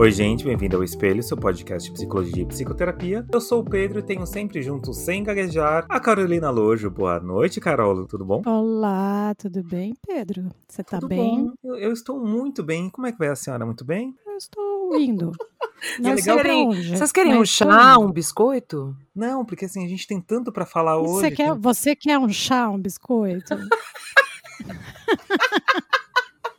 Oi, 0.00 0.10
gente, 0.10 0.46
bem-vindo 0.46 0.78
ao 0.78 0.82
Espelho, 0.82 1.22
seu 1.22 1.36
podcast 1.36 1.86
de 1.86 1.92
psicologia 1.92 2.42
e 2.42 2.46
psicoterapia. 2.46 3.22
Eu 3.30 3.38
sou 3.38 3.60
o 3.60 3.62
Pedro 3.62 3.98
e 3.98 4.02
tenho 4.02 4.26
sempre 4.26 4.62
junto, 4.62 4.94
sem 4.94 5.22
gaguejar, 5.22 5.84
a 5.90 6.00
Carolina 6.00 6.48
Lojo. 6.48 6.88
Boa 6.88 7.20
noite, 7.20 7.60
Carol, 7.60 8.06
tudo 8.06 8.24
bom? 8.24 8.40
Olá, 8.46 9.34
tudo 9.36 9.62
bem, 9.62 9.94
Pedro? 10.06 10.48
Você 10.66 10.82
tá 10.82 11.00
tudo 11.00 11.10
bem? 11.10 11.52
Eu, 11.62 11.76
eu, 11.76 11.92
estou 11.92 12.18
muito 12.18 12.62
bem. 12.62 12.88
Como 12.88 13.08
é 13.08 13.12
que 13.12 13.18
vai 13.18 13.28
a 13.28 13.36
senhora? 13.36 13.66
Muito 13.66 13.84
bem? 13.84 14.16
Eu 14.26 14.38
estou 14.38 14.96
indo. 14.96 15.32
Não 16.00 16.12
Vocês 16.12 16.24
querem, 16.24 16.68
vocês 16.70 17.12
querem 17.12 17.36
um 17.36 17.44
chá, 17.44 17.98
um 17.98 18.10
biscoito? 18.10 18.96
Não, 19.14 19.44
porque 19.44 19.66
assim, 19.66 19.84
a 19.84 19.88
gente 19.88 20.06
tem 20.06 20.18
tanto 20.18 20.50
para 20.50 20.64
falar 20.64 20.98
hoje. 20.98 21.12
Você 21.12 21.30
quer, 21.30 21.52
que... 21.52 21.58
você 21.58 21.94
quer 21.94 22.18
um 22.18 22.30
chá, 22.30 22.70
um 22.70 22.78
biscoito? 22.78 23.54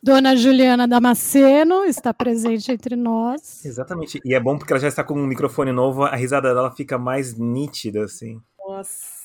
Dona 0.04 0.36
Juliana 0.36 0.88
Damasceno 0.88 1.84
está 1.86 2.12
presente 2.14 2.72
entre 2.72 2.96
nós. 2.96 3.64
Exatamente. 3.64 4.20
E 4.26 4.34
é 4.34 4.40
bom 4.40 4.58
porque 4.58 4.74
ela 4.74 4.80
já 4.80 4.88
está 4.88 5.04
com 5.04 5.14
um 5.14 5.28
microfone 5.28 5.72
novo, 5.72 6.04
a 6.04 6.16
risada 6.16 6.54
dela 6.54 6.72
fica 6.72 6.98
mais 6.98 7.38
nítida, 7.38 8.06
assim. 8.06 8.42
Nossa. 8.58 9.21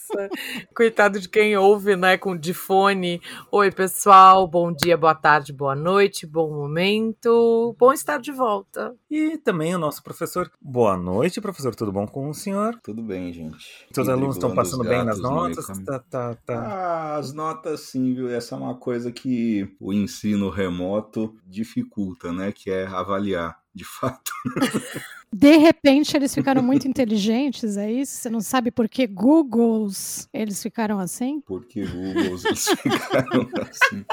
Coitado 0.75 1.21
de 1.21 1.29
quem 1.29 1.57
ouve, 1.57 1.97
né, 1.97 2.17
com 2.17 2.37
de 2.37 2.53
fone. 2.53 3.21
Oi, 3.51 3.71
pessoal, 3.71 4.47
bom 4.47 4.73
dia, 4.73 4.97
boa 4.97 5.15
tarde, 5.15 5.53
boa 5.53 5.75
noite, 5.75 6.27
bom 6.27 6.51
momento. 6.51 7.75
Bom 7.79 7.93
estar 7.93 8.19
de 8.19 8.33
volta. 8.33 8.95
E 9.11 9.39
também 9.39 9.75
o 9.75 9.79
nosso 9.79 10.03
professor. 10.03 10.51
Boa 10.61 10.97
noite, 10.97 11.41
professor. 11.41 11.75
Tudo 11.75 11.93
bom 11.93 12.07
com 12.07 12.29
o 12.29 12.35
senhor? 12.35 12.79
Tudo 12.83 13.03
bem, 13.03 13.33
gente. 13.33 13.87
Seus 13.93 14.09
alunos 14.09 14.37
estão 14.37 14.55
passando 14.55 14.85
bem 14.85 15.05
nas 15.05 15.21
notas? 15.21 15.67
Tá, 15.85 15.99
tá, 15.99 16.35
tá. 16.35 16.55
Ah, 16.55 17.17
as 17.17 17.33
notas, 17.33 17.81
sim, 17.81 18.15
viu? 18.15 18.29
Essa 18.29 18.55
é 18.55 18.59
uma 18.59 18.75
coisa 18.75 19.11
que 19.11 19.75
o 19.81 19.93
ensino 19.93 20.51
remoto 20.51 21.35
dificulta, 21.47 22.33
né? 22.33 22.53
Que 22.53 22.71
é 22.71 22.87
avaliar, 22.87 23.59
de 23.75 23.85
fato. 23.85 24.33
De 25.39 25.59
repente 25.59 26.17
eles 26.17 26.35
ficaram 26.35 26.63
muito 26.63 26.89
inteligentes, 26.89 27.77
é 27.77 27.93
isso? 27.93 28.15
Você 28.15 28.31
não 28.31 28.41
sabe 28.41 28.71
por 28.71 28.89
que 28.89 29.07
Googles 29.07 30.29
eles 30.33 30.63
ficaram 30.63 30.99
assim? 30.99 31.43
Por 31.43 31.67
que 31.67 31.85
Googles 31.85 32.45
eles 32.47 32.69
ficaram 32.81 33.49
assim? 33.61 34.05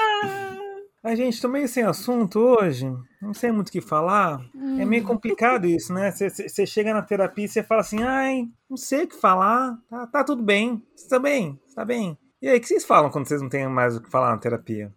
A 1.02 1.14
gente, 1.14 1.40
tô 1.40 1.48
meio 1.48 1.66
sem 1.66 1.82
assunto 1.82 2.38
hoje, 2.38 2.90
não 3.22 3.32
sei 3.32 3.50
muito 3.52 3.68
o 3.68 3.72
que 3.72 3.80
falar. 3.80 4.38
Hum. 4.54 4.78
É 4.78 4.84
meio 4.84 5.02
hum. 5.02 5.06
complicado 5.06 5.66
isso, 5.66 5.94
né? 5.94 6.10
Você 6.10 6.66
chega 6.66 6.92
na 6.92 7.02
terapia 7.02 7.46
e 7.46 7.48
você 7.48 7.62
fala 7.62 7.80
assim, 7.80 8.02
ai, 8.02 8.46
não 8.68 8.76
sei 8.76 9.04
o 9.04 9.08
que 9.08 9.16
falar, 9.16 9.78
tá, 9.88 10.06
tá 10.06 10.24
tudo 10.24 10.42
bem, 10.42 10.82
você 10.94 11.08
tá 11.08 11.18
bem, 11.18 11.58
tá 11.74 11.84
bem. 11.84 12.18
E 12.40 12.48
aí, 12.48 12.58
o 12.58 12.60
que 12.60 12.66
vocês 12.66 12.84
falam 12.84 13.10
quando 13.10 13.26
vocês 13.26 13.40
não 13.40 13.48
têm 13.48 13.66
mais 13.66 13.96
o 13.96 14.02
que 14.02 14.10
falar 14.10 14.30
na 14.30 14.38
terapia? 14.38 14.92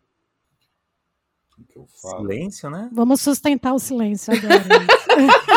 O 1.58 1.64
que 1.64 1.80
eu 1.80 1.88
falo? 2.02 2.22
Silêncio, 2.22 2.69
né? 2.69 2.89
Vamos 2.91 3.22
sustentar 3.22 3.73
o 3.73 3.80
silêncio 3.80 4.34
agora. 4.34 4.64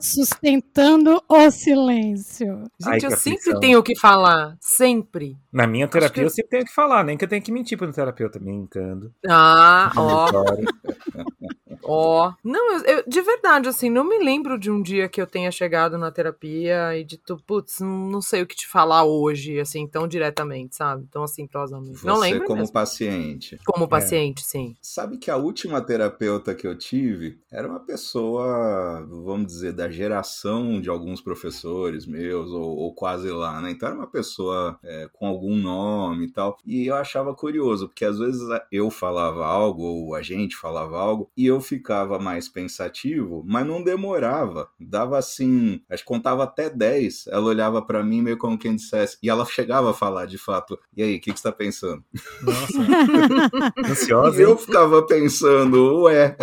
Sustentando 0.00 1.22
o 1.28 1.50
silêncio. 1.50 2.64
Gente, 2.80 3.04
Ai, 3.04 3.12
eu 3.12 3.16
sempre 3.16 3.60
tenho 3.60 3.78
o 3.78 3.82
que 3.82 3.98
falar. 3.98 4.56
Sempre. 4.60 5.36
Na 5.52 5.66
minha 5.66 5.86
terapia 5.86 6.22
que... 6.22 6.26
eu 6.26 6.30
sempre 6.30 6.50
tenho 6.50 6.64
que 6.64 6.74
falar, 6.74 7.04
nem 7.04 7.16
que 7.16 7.24
eu 7.24 7.28
tenha 7.28 7.40
que 7.40 7.52
mentir 7.52 7.76
para 7.76 7.88
o 7.88 7.92
terapeuta. 7.92 8.38
Brincando. 8.38 9.12
Ah, 9.28 9.92
ó. 9.96 10.28
Ó. 11.82 12.28
oh. 12.28 12.34
Não, 12.44 12.72
eu, 12.72 12.84
eu, 12.84 13.04
de 13.06 13.20
verdade, 13.20 13.68
assim, 13.68 13.90
não 13.90 14.04
me 14.04 14.18
lembro 14.18 14.58
de 14.58 14.70
um 14.70 14.80
dia 14.80 15.08
que 15.08 15.20
eu 15.20 15.26
tenha 15.26 15.50
chegado 15.50 15.98
na 15.98 16.10
terapia 16.10 16.96
e 16.96 17.04
dito, 17.04 17.36
putz, 17.46 17.80
não 17.80 18.20
sei 18.20 18.42
o 18.42 18.46
que 18.46 18.54
te 18.54 18.66
falar 18.66 19.04
hoje, 19.04 19.58
assim, 19.58 19.86
tão 19.86 20.06
diretamente, 20.06 20.76
sabe? 20.76 21.06
Tão 21.10 21.24
assintrosamente. 21.24 21.98
Você 21.98 22.06
não 22.06 22.18
lembro. 22.18 22.44
como 22.44 22.60
mesmo. 22.60 22.72
paciente. 22.72 23.58
Como 23.64 23.84
é. 23.84 23.88
paciente, 23.88 24.42
é. 24.42 24.44
sim. 24.44 24.76
Sabe 24.80 25.18
que 25.18 25.30
a 25.30 25.36
última 25.36 25.80
terapeuta 25.80 26.54
que 26.54 26.66
eu 26.66 26.76
tive 26.76 27.40
era 27.50 27.66
uma 27.66 27.80
pessoa, 27.80 29.06
vamos 29.08 29.46
dizer, 29.46 29.72
da 29.72 29.89
geração 29.90 30.80
de 30.80 30.88
alguns 30.88 31.20
professores 31.20 32.06
meus, 32.06 32.50
ou, 32.50 32.76
ou 32.76 32.94
quase 32.94 33.30
lá, 33.30 33.60
né? 33.60 33.70
Então 33.70 33.88
era 33.88 33.98
uma 33.98 34.06
pessoa 34.06 34.78
é, 34.82 35.08
com 35.12 35.26
algum 35.26 35.56
nome 35.56 36.26
e 36.26 36.32
tal. 36.32 36.56
E 36.66 36.86
eu 36.86 36.94
achava 36.94 37.34
curioso, 37.34 37.88
porque 37.88 38.04
às 38.04 38.18
vezes 38.18 38.42
eu 38.70 38.90
falava 38.90 39.44
algo, 39.44 39.82
ou 39.82 40.14
a 40.14 40.22
gente 40.22 40.56
falava 40.56 40.98
algo, 40.98 41.30
e 41.36 41.46
eu 41.46 41.60
ficava 41.60 42.18
mais 42.18 42.48
pensativo, 42.48 43.44
mas 43.46 43.66
não 43.66 43.82
demorava. 43.82 44.68
Dava 44.78 45.18
assim, 45.18 45.80
acho 45.88 46.02
que 46.02 46.08
contava 46.08 46.44
até 46.44 46.68
10. 46.70 47.26
Ela 47.28 47.46
olhava 47.46 47.82
para 47.82 48.02
mim 48.02 48.22
meio 48.22 48.38
como 48.38 48.58
quem 48.58 48.76
dissesse. 48.76 49.18
E 49.22 49.28
ela 49.30 49.44
chegava 49.44 49.90
a 49.90 49.94
falar 49.94 50.26
de 50.26 50.38
fato: 50.38 50.78
E 50.96 51.02
aí, 51.02 51.16
o 51.16 51.20
que, 51.20 51.32
que 51.32 51.38
você 51.38 51.48
tá 51.48 51.52
pensando? 51.52 52.02
Nossa, 52.42 53.82
ansiosa. 53.90 54.40
E 54.40 54.44
eu 54.44 54.56
ficava 54.56 55.04
pensando: 55.06 56.02
Ué. 56.02 56.36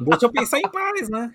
Deixa 0.00 0.26
eu 0.26 0.32
pensar 0.32 0.58
em 0.58 0.70
paz, 0.70 1.08
né? 1.08 1.30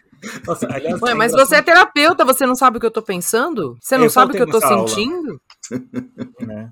Nossa, 0.45 0.67
aliás, 0.71 1.01
Ué, 1.01 1.13
mas 1.13 1.31
você 1.31 1.57
é 1.57 1.61
terapeuta, 1.61 2.25
você 2.25 2.45
não 2.45 2.55
sabe 2.55 2.77
o 2.77 2.79
que 2.79 2.85
eu 2.85 2.91
tô 2.91 3.01
pensando? 3.01 3.77
Você 3.81 3.97
não 3.97 4.05
eu 4.05 4.09
sabe 4.09 4.31
o 4.31 4.35
que 4.35 4.41
eu 4.41 4.49
tô 4.49 4.59
sentindo? 4.59 5.39
né? 6.41 6.71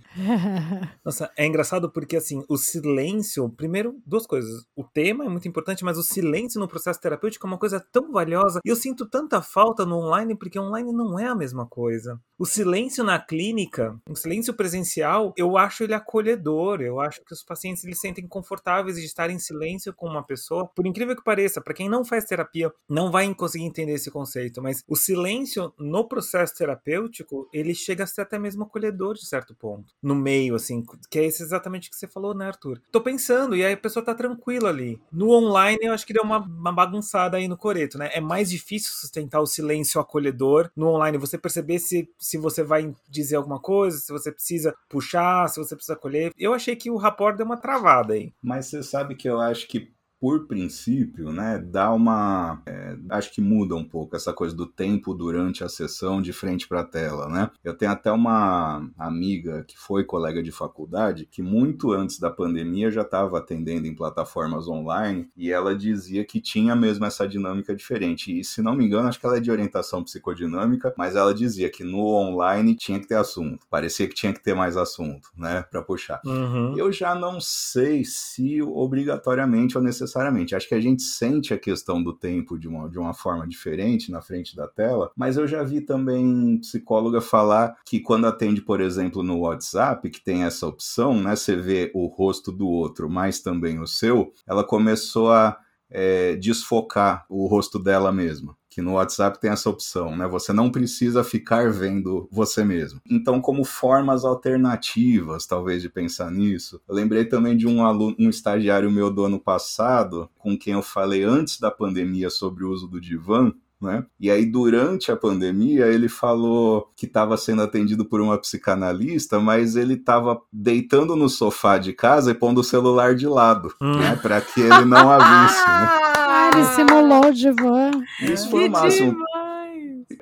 Nossa, 1.03 1.31
é 1.37 1.45
engraçado 1.45 1.91
porque 1.91 2.15
assim, 2.15 2.43
o 2.47 2.57
silêncio, 2.57 3.49
primeiro, 3.49 3.95
duas 4.05 4.25
coisas. 4.25 4.65
O 4.75 4.83
tema 4.83 5.25
é 5.25 5.29
muito 5.29 5.47
importante, 5.47 5.83
mas 5.83 5.97
o 5.97 6.03
silêncio 6.03 6.59
no 6.59 6.67
processo 6.67 6.99
terapêutico 6.99 7.45
é 7.45 7.49
uma 7.49 7.57
coisa 7.57 7.79
tão 7.91 8.11
valiosa. 8.11 8.59
E 8.63 8.69
eu 8.69 8.75
sinto 8.75 9.07
tanta 9.07 9.41
falta 9.41 9.85
no 9.85 9.97
online, 9.97 10.37
porque 10.37 10.59
online 10.59 10.91
não 10.91 11.19
é 11.19 11.27
a 11.27 11.35
mesma 11.35 11.65
coisa. 11.65 12.19
O 12.37 12.45
silêncio 12.45 13.03
na 13.03 13.19
clínica, 13.19 13.97
o 14.09 14.15
silêncio 14.15 14.53
presencial, 14.53 15.33
eu 15.37 15.57
acho 15.57 15.83
ele 15.83 15.93
acolhedor. 15.93 16.81
Eu 16.81 16.99
acho 16.99 17.23
que 17.23 17.33
os 17.33 17.43
pacientes 17.43 17.83
eles 17.83 17.99
sentem 17.99 18.27
confortáveis 18.27 18.97
de 18.97 19.05
estar 19.05 19.29
em 19.29 19.39
silêncio 19.39 19.93
com 19.93 20.07
uma 20.07 20.23
pessoa. 20.23 20.67
Por 20.67 20.85
incrível 20.85 21.15
que 21.15 21.23
pareça, 21.23 21.61
para 21.61 21.73
quem 21.73 21.89
não 21.89 22.03
faz 22.03 22.25
terapia, 22.25 22.71
não 22.89 23.11
vai 23.11 23.25
conseguir 23.35 23.65
entender 23.65 23.93
esse 23.93 24.11
conceito, 24.11 24.61
mas 24.61 24.83
o 24.87 24.95
silêncio 24.95 25.73
no 25.77 26.07
processo 26.07 26.55
terapêutico, 26.55 27.49
ele 27.53 27.73
chega 27.73 28.03
a 28.03 28.07
ser 28.07 28.21
até 28.21 28.37
mesmo 28.39 28.63
acolhedor 28.63 29.15
de 29.15 29.25
certo 29.25 29.55
ponto. 29.55 29.93
No 30.01 30.15
meio, 30.15 30.55
assim, 30.55 30.83
que 31.09 31.19
é 31.19 31.25
exatamente 31.25 31.89
que 31.89 31.95
você 31.95 32.07
falou, 32.07 32.33
né, 32.33 32.47
Arthur? 32.47 32.81
Tô 32.91 33.01
pensando, 33.01 33.55
e 33.55 33.65
aí 33.65 33.73
a 33.73 33.77
pessoa 33.77 34.03
tá 34.03 34.13
tranquila 34.13 34.69
ali. 34.69 34.99
No 35.11 35.29
online, 35.31 35.79
eu 35.81 35.93
acho 35.93 36.05
que 36.05 36.13
deu 36.13 36.23
uma, 36.23 36.39
uma 36.39 36.71
bagunçada 36.71 37.37
aí 37.37 37.47
no 37.47 37.57
coreto, 37.57 37.97
né? 37.97 38.09
É 38.13 38.21
mais 38.21 38.49
difícil 38.49 38.93
sustentar 38.93 39.39
o 39.39 39.45
silêncio 39.45 39.99
acolhedor 39.99 40.69
no 40.75 40.87
online, 40.87 41.17
você 41.17 41.37
perceber 41.37 41.79
se, 41.79 42.09
se 42.17 42.37
você 42.37 42.63
vai 42.63 42.93
dizer 43.09 43.35
alguma 43.35 43.59
coisa, 43.59 43.97
se 43.97 44.11
você 44.11 44.31
precisa 44.31 44.75
puxar, 44.89 45.47
se 45.49 45.59
você 45.59 45.75
precisa 45.75 45.93
acolher. 45.93 46.31
Eu 46.37 46.53
achei 46.53 46.75
que 46.75 46.89
o 46.89 46.97
rapport 46.97 47.35
deu 47.35 47.45
uma 47.45 47.57
travada 47.57 48.13
aí. 48.13 48.33
Mas 48.41 48.67
você 48.67 48.83
sabe 48.83 49.15
que 49.15 49.29
eu 49.29 49.39
acho 49.39 49.67
que 49.67 49.92
por 50.23 50.47
princípio, 50.47 51.33
né, 51.33 51.61
dá 51.61 51.91
uma. 51.91 52.61
É, 52.65 52.95
acho 53.09 53.29
que 53.33 53.41
muda 53.41 53.75
um 53.75 53.83
pouco 53.83 54.15
essa 54.15 54.31
coisa 54.31 54.55
do 54.55 54.65
tempo 54.65 55.13
durante 55.13 55.65
a 55.65 55.67
sessão 55.67 56.21
de 56.21 56.31
frente 56.31 56.65
para 56.65 56.79
a 56.79 56.85
tela, 56.85 57.27
né? 57.27 57.51
Eu 57.61 57.73
tenho 57.73 57.91
até 57.91 58.09
uma 58.09 58.89
amiga 58.97 59.65
que 59.67 59.77
foi 59.77 60.05
colega 60.05 60.41
de 60.41 60.49
faculdade 60.49 61.27
que 61.29 61.41
muito 61.41 61.91
antes 61.91 62.19
da 62.19 62.31
pandemia 62.31 62.89
já 62.89 63.01
estava 63.01 63.37
atendendo 63.37 63.85
em 63.85 63.93
plataformas 63.93 64.65
online 64.69 65.29
e 65.35 65.51
ela 65.51 65.75
dizia 65.75 66.23
que 66.23 66.39
tinha 66.39 66.73
mesmo 66.73 67.03
essa 67.03 67.27
dinâmica 67.27 67.75
diferente. 67.75 68.39
E 68.39 68.45
se 68.45 68.61
não 68.61 68.77
me 68.77 68.85
engano, 68.85 69.09
acho 69.09 69.19
que 69.19 69.25
ela 69.25 69.35
é 69.35 69.41
de 69.41 69.51
orientação 69.51 70.05
psicodinâmica, 70.05 70.93
mas 70.97 71.17
ela 71.17 71.33
dizia 71.33 71.69
que 71.69 71.83
no 71.83 71.99
online 71.99 72.75
tinha 72.75 72.97
que 72.97 73.09
ter 73.09 73.15
assunto. 73.15 73.67
Parecia 73.69 74.07
que 74.07 74.15
tinha 74.15 74.31
que 74.31 74.41
ter 74.41 74.55
mais 74.55 74.77
assunto, 74.77 75.27
né, 75.35 75.65
para 75.69 75.81
puxar. 75.81 76.21
Uhum. 76.25 76.77
Eu 76.77 76.93
já 76.93 77.13
não 77.13 77.41
sei 77.41 78.05
se 78.05 78.61
obrigatoriamente 78.61 79.77
ou 79.77 79.83
necessariamente 79.83 80.12
necessariamente. 80.13 80.55
Acho 80.55 80.67
que 80.67 80.75
a 80.75 80.81
gente 80.81 81.01
sente 81.01 81.53
a 81.53 81.57
questão 81.57 82.01
do 82.01 82.13
tempo 82.13 82.57
de 82.57 82.67
uma, 82.67 82.89
de 82.89 82.99
uma 82.99 83.13
forma 83.13 83.47
diferente 83.47 84.11
na 84.11 84.21
frente 84.21 84.55
da 84.55 84.67
tela, 84.67 85.11
mas 85.15 85.37
eu 85.37 85.47
já 85.47 85.63
vi 85.63 85.81
também 85.81 86.59
psicóloga 86.59 87.19
falar 87.19 87.75
que 87.85 87.99
quando 87.99 88.27
atende, 88.27 88.61
por 88.61 88.79
exemplo, 88.79 89.23
no 89.23 89.39
WhatsApp, 89.39 90.09
que 90.09 90.23
tem 90.23 90.43
essa 90.43 90.67
opção, 90.67 91.19
né? 91.19 91.35
Você 91.35 91.55
vê 91.55 91.91
o 91.93 92.05
rosto 92.05 92.51
do 92.51 92.67
outro, 92.67 93.09
mas 93.09 93.41
também 93.41 93.79
o 93.79 93.87
seu, 93.87 94.31
ela 94.47 94.63
começou 94.63 95.31
a 95.31 95.57
é, 95.89 96.35
desfocar 96.35 97.25
o 97.29 97.47
rosto 97.47 97.79
dela 97.79 98.11
mesma 98.11 98.55
que 98.73 98.81
no 98.81 98.93
WhatsApp 98.93 99.39
tem 99.39 99.51
essa 99.51 99.69
opção, 99.69 100.15
né? 100.17 100.27
Você 100.27 100.51
não 100.51 100.71
precisa 100.71 101.23
ficar 101.23 101.71
vendo 101.71 102.27
você 102.31 102.63
mesmo. 102.63 102.99
Então, 103.07 103.39
como 103.39 103.63
formas 103.63 104.25
alternativas, 104.25 105.45
talvez, 105.45 105.81
de 105.81 105.89
pensar 105.89 106.31
nisso, 106.31 106.81
eu 106.89 106.95
lembrei 106.95 107.25
também 107.25 107.55
de 107.55 107.67
um 107.67 107.85
aluno, 107.85 108.15
um 108.19 108.29
estagiário 108.29 108.89
meu 108.89 109.11
do 109.11 109.25
ano 109.25 109.39
passado, 109.39 110.27
com 110.39 110.57
quem 110.57 110.73
eu 110.73 110.81
falei 110.81 111.23
antes 111.23 111.59
da 111.59 111.69
pandemia 111.69 112.31
sobre 112.31 112.63
o 112.63 112.71
uso 112.71 112.87
do 112.87 112.99
divã, 112.99 113.53
né? 113.79 114.05
E 114.19 114.31
aí, 114.31 114.45
durante 114.45 115.11
a 115.11 115.15
pandemia, 115.15 115.85
ele 115.87 116.09
falou 116.09 116.89
que 116.95 117.05
estava 117.05 117.37
sendo 117.37 117.61
atendido 117.61 118.05
por 118.05 118.21
uma 118.21 118.37
psicanalista, 118.37 119.39
mas 119.39 119.75
ele 119.75 119.95
estava 119.95 120.41
deitando 120.51 121.15
no 121.15 121.29
sofá 121.29 121.77
de 121.77 121.93
casa 121.93 122.31
e 122.31 122.33
pondo 122.33 122.61
o 122.61 122.63
celular 122.63 123.13
de 123.13 123.27
lado, 123.27 123.71
hum. 123.79 123.99
né? 123.99 124.15
Para 124.15 124.41
que 124.41 124.61
ele 124.61 124.85
não 124.85 125.11
a 125.11 125.17
visse. 125.17 125.67
Né? 125.67 126.13
Ah, 126.53 126.59
ele 126.59 126.67
simulou 126.75 127.27
o 127.27 127.33
divã. 127.33 127.91
Isso 128.21 128.49
foi 128.49 128.67
o 128.67 128.71
máximo. 128.71 129.17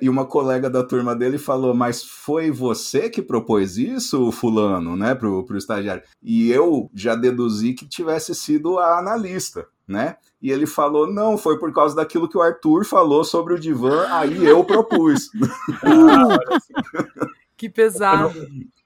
E 0.00 0.08
uma 0.08 0.24
colega 0.24 0.70
da 0.70 0.82
turma 0.82 1.14
dele 1.14 1.36
falou: 1.36 1.74
Mas 1.74 2.02
foi 2.02 2.50
você 2.50 3.10
que 3.10 3.20
propôs 3.20 3.76
isso, 3.76 4.32
fulano, 4.32 4.96
né, 4.96 5.14
pro, 5.14 5.44
pro 5.44 5.58
estagiário? 5.58 6.02
E 6.22 6.50
eu 6.50 6.90
já 6.94 7.14
deduzi 7.14 7.74
que 7.74 7.86
tivesse 7.86 8.34
sido 8.34 8.78
a 8.78 8.98
analista, 8.98 9.66
né? 9.86 10.16
E 10.40 10.50
ele 10.50 10.66
falou: 10.66 11.12
Não, 11.12 11.36
foi 11.36 11.58
por 11.58 11.70
causa 11.72 11.94
daquilo 11.94 12.28
que 12.28 12.38
o 12.38 12.42
Arthur 12.42 12.86
falou 12.86 13.24
sobre 13.24 13.54
o 13.54 13.60
divã, 13.60 14.06
aí 14.10 14.44
eu 14.44 14.64
propus. 14.64 15.30
que 17.56 17.68
pesado. 17.68 18.32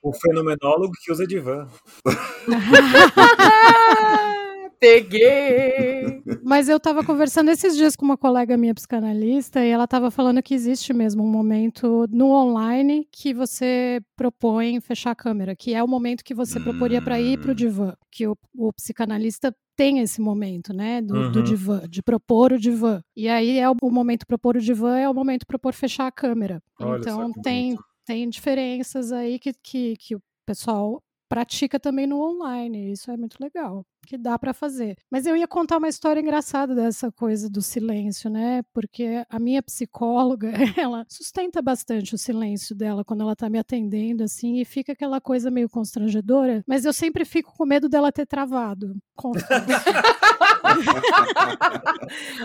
O 0.03 0.13
fenomenólogo 0.13 0.93
que 1.01 1.13
usa 1.13 1.27
divã. 1.27 1.67
Peguei! 4.79 6.23
Mas 6.43 6.69
eu 6.69 6.79
tava 6.79 7.05
conversando 7.05 7.51
esses 7.51 7.77
dias 7.77 7.97
com 7.97 8.05
uma 8.05 8.17
colega 8.17 8.57
minha 8.57 8.75
psicanalista 8.75 9.65
e 9.65 9.69
ela 9.71 9.87
tava 9.87 10.11
falando 10.11 10.43
que 10.43 10.55
existe 10.55 10.93
mesmo 10.93 11.23
um 11.25 11.31
momento 11.31 12.07
no 12.11 12.31
online 12.31 13.07
que 13.11 13.33
você 13.35 14.01
propõe 14.17 14.81
fechar 14.81 15.13
a 15.13 15.15
câmera, 15.17 15.57
que 15.57 15.75
é 15.75 15.83
o 15.83 15.89
momento 15.89 16.25
que 16.25 16.35
você 16.35 16.61
proporia 16.61 17.01
para 17.03 17.21
ir 17.21 17.39
pro 17.41 17.55
divã, 17.55 17.95
que 18.11 18.27
o, 18.27 18.37
o 18.57 18.73
psicanalista 18.73 19.55
tem 19.77 20.01
esse 20.01 20.21
momento, 20.21 20.73
né, 20.73 21.03
do, 21.03 21.15
Uhum. 21.15 21.33
do 21.33 21.43
divã, 21.43 21.83
de 21.89 22.03
propor 22.03 22.53
o 22.53 22.59
divã. 22.59 23.01
E 23.15 23.29
aí 23.29 23.59
é 23.59 23.69
o, 23.69 23.75
o 23.83 23.91
momento 23.91 24.27
propor 24.27 24.57
o 24.57 24.61
divã, 24.61 24.97
é 24.99 25.09
o 25.09 25.15
momento 25.15 25.47
propor 25.47 25.73
fechar 25.75 26.07
a 26.07 26.13
câmera. 26.13 26.63
Olha 26.81 26.99
então 26.99 27.31
tem, 27.43 27.71
bonito. 27.71 27.85
tem 28.07 28.29
diferenças 28.29 29.13
aí 29.13 29.39
que, 29.39 29.53
que, 29.63 29.97
que 29.97 30.15
o 30.17 30.21
pessoal 30.47 31.03
pratica 31.29 31.79
também 31.79 32.07
no 32.07 32.21
online. 32.21 32.93
Isso 32.93 33.11
é 33.11 33.17
muito 33.17 33.37
legal, 33.41 33.85
que 34.07 34.17
dá 34.17 34.39
para 34.39 34.55
fazer. 34.55 34.97
Mas 35.11 35.27
eu 35.27 35.37
ia 35.37 35.47
contar 35.47 35.79
uma 35.79 35.89
história 35.89 36.21
engraçada 36.21 36.75
dessa 36.75 37.11
coisa 37.13 37.51
do 37.51 37.63
silêncio, 37.63 38.31
né? 38.31 38.63
Porque 38.73 39.25
a 39.29 39.39
minha 39.39 39.63
psicóloga, 39.63 40.53
ela 40.79 41.05
sustenta 41.09 41.61
bastante 41.61 42.15
o 42.15 42.19
silêncio 42.19 42.75
dela 42.75 43.05
quando 43.05 43.23
ela 43.23 43.37
tá 43.37 43.49
me 43.49 43.59
atendendo 43.59 44.25
assim 44.25 44.61
e 44.61 44.65
fica 44.65 44.93
aquela 44.93 45.21
coisa 45.21 45.51
meio 45.51 45.69
constrangedora, 45.69 46.63
mas 46.67 46.85
eu 46.85 46.93
sempre 46.93 47.25
fico 47.25 47.53
com 47.57 47.67
medo 47.67 47.89
dela 47.89 48.13
ter 48.13 48.27
travado. 48.27 48.95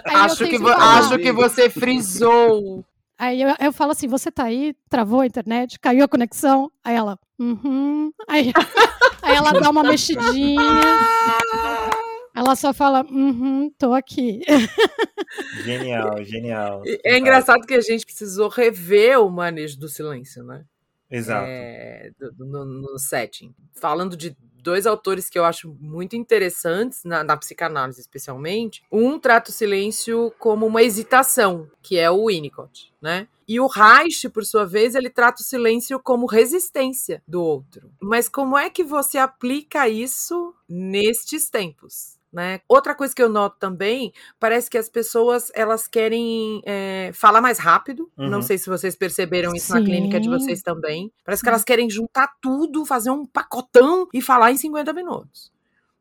acho, 0.06 0.46
que, 0.46 0.56
acho 0.56 1.20
que 1.20 1.32
você 1.32 1.70
frisou. 1.70 2.84
Aí 3.22 3.40
eu, 3.40 3.50
eu 3.60 3.72
falo 3.72 3.92
assim: 3.92 4.08
você 4.08 4.32
tá 4.32 4.46
aí? 4.46 4.74
Travou 4.90 5.20
a 5.20 5.28
internet? 5.28 5.80
Caiu 5.80 6.04
a 6.04 6.08
conexão? 6.08 6.72
Aí 6.84 6.96
ela, 6.96 7.20
uhum. 7.38 8.12
Aí, 8.28 8.52
aí 9.22 9.36
ela 9.36 9.52
dá 9.54 9.70
uma 9.70 9.84
mexidinha. 9.84 10.60
Ela 12.34 12.56
só 12.56 12.74
fala, 12.74 13.06
uhum, 13.12 13.70
tô 13.78 13.94
aqui. 13.94 14.42
Genial, 15.64 16.24
genial. 16.24 16.82
É 17.06 17.18
engraçado 17.20 17.68
que 17.68 17.76
a 17.76 17.82
gente 17.82 18.06
precisou 18.06 18.48
rever 18.50 19.20
o 19.22 19.30
manejo 19.30 19.78
do 19.78 19.88
silêncio, 19.88 20.44
né? 20.44 20.64
Exato. 21.12 21.46
é, 21.48 22.10
do- 22.18 22.32
do- 22.32 22.46
no, 22.46 22.66
no 22.66 22.98
setting. 22.98 23.54
Falando 23.80 24.18
de 24.18 24.36
dois 24.62 24.86
autores 24.86 25.30
que 25.30 25.38
eu 25.38 25.46
acho 25.46 25.76
muito 25.80 26.16
interessantes, 26.16 27.04
na, 27.04 27.24
na 27.24 27.36
psicanálise 27.38 28.00
especialmente. 28.00 28.84
Um 28.92 29.20
trata 29.20 29.50
o 29.50 29.54
silêncio 29.54 30.34
como 30.40 30.66
uma 30.66 30.84
hesitação, 30.84 31.70
que 31.82 31.98
é 31.98 32.10
o 32.10 32.28
Winnicott, 32.28 32.94
né? 33.02 33.28
E 33.48 33.60
o 33.60 33.68
Reich, 33.68 34.30
por 34.30 34.46
sua 34.46 34.66
vez, 34.66 34.96
ele 34.96 35.10
trata 35.10 35.42
o 35.42 35.46
silêncio 35.46 36.00
como 36.00 36.26
resistência 36.26 37.22
do 37.28 37.44
outro. 37.44 37.92
Mas 38.02 38.30
como 38.30 38.58
é 38.58 38.70
que 38.70 38.84
você 38.84 39.18
aplica 39.18 39.90
isso 39.90 40.54
nestes 40.70 41.50
tempos? 41.50 42.21
Né? 42.32 42.62
Outra 42.68 42.96
coisa 42.96 43.14
que 43.14 43.22
eu 43.22 43.28
noto 43.28 43.58
também, 43.60 44.14
parece 44.40 44.70
que 44.70 44.78
as 44.78 44.88
pessoas 44.88 45.52
elas 45.54 45.86
querem 45.86 46.62
é, 46.66 47.12
falar 47.14 47.42
mais 47.42 47.60
rápido. 47.60 48.10
Não 48.16 48.38
Uhum. 48.38 48.42
sei 48.42 48.58
se 48.58 48.70
vocês 48.70 48.96
perceberam 48.96 49.54
isso 49.54 49.74
na 49.74 49.82
clínica 49.84 50.18
de 50.18 50.28
Sim. 50.28 50.32
vocês 50.32 50.62
também. 50.62 51.12
Parece 51.26 51.44
que 51.44 51.50
elas 51.50 51.64
querem 51.66 51.90
juntar 51.90 52.30
tudo, 52.42 52.86
fazer 52.86 53.10
um 53.10 53.26
pacotão 53.26 54.08
e 54.14 54.22
falar 54.22 54.52
em 54.52 54.58
50 54.58 54.94
minutos. 54.94 55.52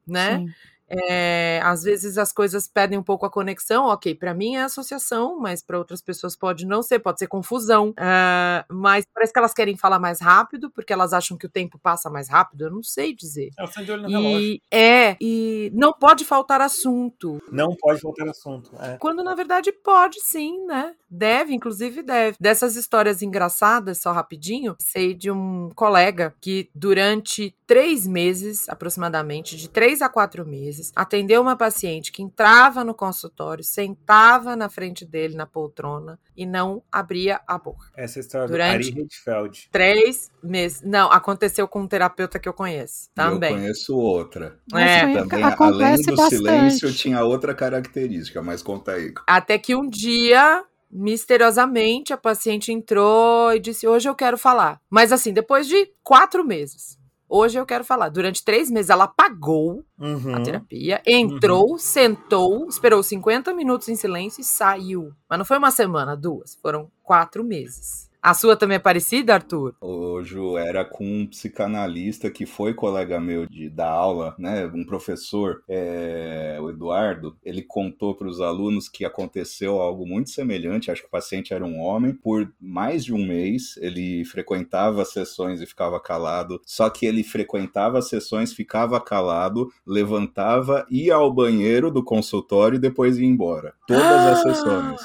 Né? 0.06 0.38
Sim. 0.38 0.48
É, 0.90 1.60
às 1.62 1.82
vezes 1.82 2.18
as 2.18 2.32
coisas 2.32 2.66
perdem 2.66 2.98
um 2.98 3.02
pouco 3.02 3.24
a 3.24 3.30
conexão. 3.30 3.86
Ok, 3.86 4.14
para 4.14 4.34
mim 4.34 4.56
é 4.56 4.62
associação, 4.62 5.38
mas 5.38 5.62
para 5.62 5.78
outras 5.78 6.02
pessoas 6.02 6.36
pode 6.36 6.66
não 6.66 6.82
ser, 6.82 6.98
pode 6.98 7.18
ser 7.18 7.28
confusão. 7.28 7.94
Ah, 7.96 8.64
mas 8.68 9.04
parece 9.14 9.32
que 9.32 9.38
elas 9.38 9.54
querem 9.54 9.76
falar 9.76 9.98
mais 9.98 10.20
rápido 10.20 10.70
porque 10.70 10.92
elas 10.92 11.12
acham 11.12 11.36
que 11.36 11.46
o 11.46 11.50
tempo 11.50 11.78
passa 11.78 12.10
mais 12.10 12.28
rápido. 12.28 12.64
Eu 12.64 12.70
não 12.70 12.82
sei 12.82 13.14
dizer. 13.14 13.50
É 13.58 13.64
o 13.64 13.84
de 13.84 13.92
olho 13.92 14.02
no 14.02 14.08
relógio. 14.08 14.40
E 14.40 14.62
é, 14.70 15.16
e 15.20 15.70
não 15.74 15.92
pode 15.92 16.24
faltar 16.24 16.60
assunto. 16.60 17.40
Não 17.50 17.74
pode 17.76 18.00
voltar 18.00 18.24
ao 18.24 18.30
assunto. 18.30 18.70
É. 18.80 18.96
Quando 18.98 19.22
na 19.22 19.34
verdade 19.34 19.72
pode 19.72 20.20
sim, 20.20 20.66
né? 20.66 20.94
Deve, 21.08 21.54
inclusive 21.54 22.02
deve. 22.02 22.36
Dessas 22.40 22.76
histórias 22.76 23.22
engraçadas, 23.22 24.00
só 24.00 24.12
rapidinho, 24.12 24.76
sei 24.78 25.14
de 25.14 25.30
um 25.30 25.70
colega 25.74 26.34
que 26.40 26.70
durante 26.74 27.54
três 27.66 28.06
meses, 28.06 28.68
aproximadamente, 28.68 29.56
de 29.56 29.68
três 29.68 30.02
a 30.02 30.08
quatro 30.08 30.46
meses, 30.46 30.79
atendeu 30.96 31.40
uma 31.42 31.56
paciente 31.56 32.12
que 32.12 32.22
entrava 32.22 32.82
no 32.84 32.94
consultório, 32.94 33.62
sentava 33.64 34.54
na 34.56 34.68
frente 34.68 35.04
dele 35.04 35.34
na 35.34 35.46
poltrona 35.46 36.18
e 36.36 36.46
não 36.46 36.82
abria 36.90 37.40
a 37.46 37.58
boca. 37.58 37.86
Essa 37.96 38.18
é 38.18 38.20
história 38.20 38.48
Durante- 38.48 38.90
do 38.90 38.92
Ari 38.92 39.02
Redfeld. 39.02 39.68
Três 39.70 40.30
meses. 40.42 40.80
Não, 40.82 41.10
aconteceu 41.12 41.66
com 41.68 41.80
um 41.82 41.86
terapeuta 41.86 42.38
que 42.38 42.48
eu 42.48 42.52
conheço 42.54 43.10
também. 43.14 43.52
Eu 43.52 43.58
conheço 43.60 43.96
outra. 43.96 44.58
É, 44.74 45.00
Também, 45.18 45.42
além 45.44 45.96
do 46.02 46.16
bastante. 46.16 46.36
silêncio, 46.36 46.92
tinha 46.92 47.22
outra 47.24 47.54
característica, 47.54 48.42
mas 48.42 48.62
conta 48.62 48.92
aí. 48.92 49.12
Até 49.26 49.58
que 49.58 49.74
um 49.74 49.88
dia, 49.88 50.64
misteriosamente, 50.90 52.12
a 52.12 52.16
paciente 52.16 52.72
entrou 52.72 53.52
e 53.54 53.60
disse: 53.60 53.86
Hoje 53.86 54.08
eu 54.08 54.14
quero 54.14 54.36
falar. 54.38 54.80
Mas 54.88 55.12
assim, 55.12 55.32
depois 55.32 55.66
de 55.66 55.90
quatro 56.02 56.44
meses. 56.44 56.98
Hoje 57.32 57.56
eu 57.60 57.64
quero 57.64 57.84
falar. 57.84 58.08
Durante 58.08 58.44
três 58.44 58.68
meses, 58.68 58.90
ela 58.90 59.06
pagou 59.06 59.84
Uhum. 59.96 60.34
a 60.34 60.40
terapia, 60.42 61.00
entrou, 61.06 61.78
sentou, 61.78 62.66
esperou 62.68 63.02
50 63.04 63.54
minutos 63.54 63.88
em 63.88 63.94
silêncio 63.94 64.40
e 64.40 64.44
saiu. 64.44 65.12
Mas 65.28 65.38
não 65.38 65.44
foi 65.46 65.56
uma 65.58 65.70
semana, 65.70 66.16
duas. 66.16 66.56
Foram 66.60 66.90
quatro 67.04 67.44
meses. 67.44 68.09
A 68.22 68.34
sua 68.34 68.54
também 68.54 68.76
é 68.76 68.78
parecida, 68.78 69.34
Arthur? 69.34 69.74
O 69.80 70.22
Ju 70.22 70.58
era 70.58 70.84
com 70.84 71.04
um 71.04 71.26
psicanalista 71.26 72.30
que 72.30 72.44
foi 72.44 72.74
colega 72.74 73.18
meu 73.18 73.46
de 73.46 73.70
da 73.70 73.88
aula, 73.88 74.34
né? 74.38 74.66
Um 74.74 74.84
professor, 74.84 75.62
é, 75.68 76.58
o 76.60 76.68
Eduardo. 76.68 77.36
Ele 77.42 77.62
contou 77.62 78.14
para 78.14 78.28
os 78.28 78.40
alunos 78.40 78.88
que 78.88 79.04
aconteceu 79.04 79.80
algo 79.80 80.06
muito 80.06 80.30
semelhante. 80.30 80.90
Acho 80.90 81.02
que 81.02 81.08
o 81.08 81.10
paciente 81.10 81.54
era 81.54 81.64
um 81.64 81.80
homem. 81.80 82.12
Por 82.12 82.52
mais 82.60 83.04
de 83.04 83.14
um 83.14 83.26
mês, 83.26 83.76
ele 83.78 84.24
frequentava 84.26 85.04
sessões 85.04 85.60
e 85.62 85.66
ficava 85.66 85.98
calado. 85.98 86.60
Só 86.66 86.90
que 86.90 87.06
ele 87.06 87.22
frequentava 87.22 88.02
sessões, 88.02 88.52
ficava 88.52 89.00
calado, 89.00 89.72
levantava, 89.86 90.86
ia 90.90 91.14
ao 91.14 91.32
banheiro 91.32 91.90
do 91.90 92.04
consultório 92.04 92.76
e 92.76 92.80
depois 92.80 93.16
ia 93.16 93.26
embora. 93.26 93.72
Todas 93.86 94.02
as 94.02 94.42
sessões. 94.42 95.00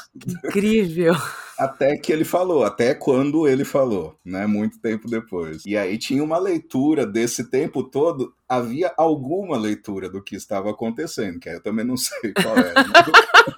Incrível. 0.45 1.15
Até 1.57 1.97
que 1.97 2.11
ele 2.11 2.25
falou, 2.25 2.63
até 2.63 2.93
quando 2.93 3.47
ele 3.47 3.63
falou, 3.63 4.15
né? 4.23 4.45
Muito 4.45 4.79
tempo 4.79 5.09
depois. 5.09 5.63
E 5.65 5.77
aí 5.77 5.97
tinha 5.97 6.23
uma 6.23 6.37
leitura 6.37 7.05
desse 7.05 7.49
tempo 7.49 7.83
todo, 7.83 8.33
havia 8.47 8.93
alguma 8.97 9.57
leitura 9.57 10.09
do 10.09 10.21
que 10.21 10.35
estava 10.35 10.71
acontecendo, 10.71 11.39
que 11.39 11.49
aí 11.49 11.55
eu 11.55 11.63
também 11.63 11.85
não 11.85 11.97
sei 11.97 12.33
qual 12.33 12.57
era. 12.57 12.73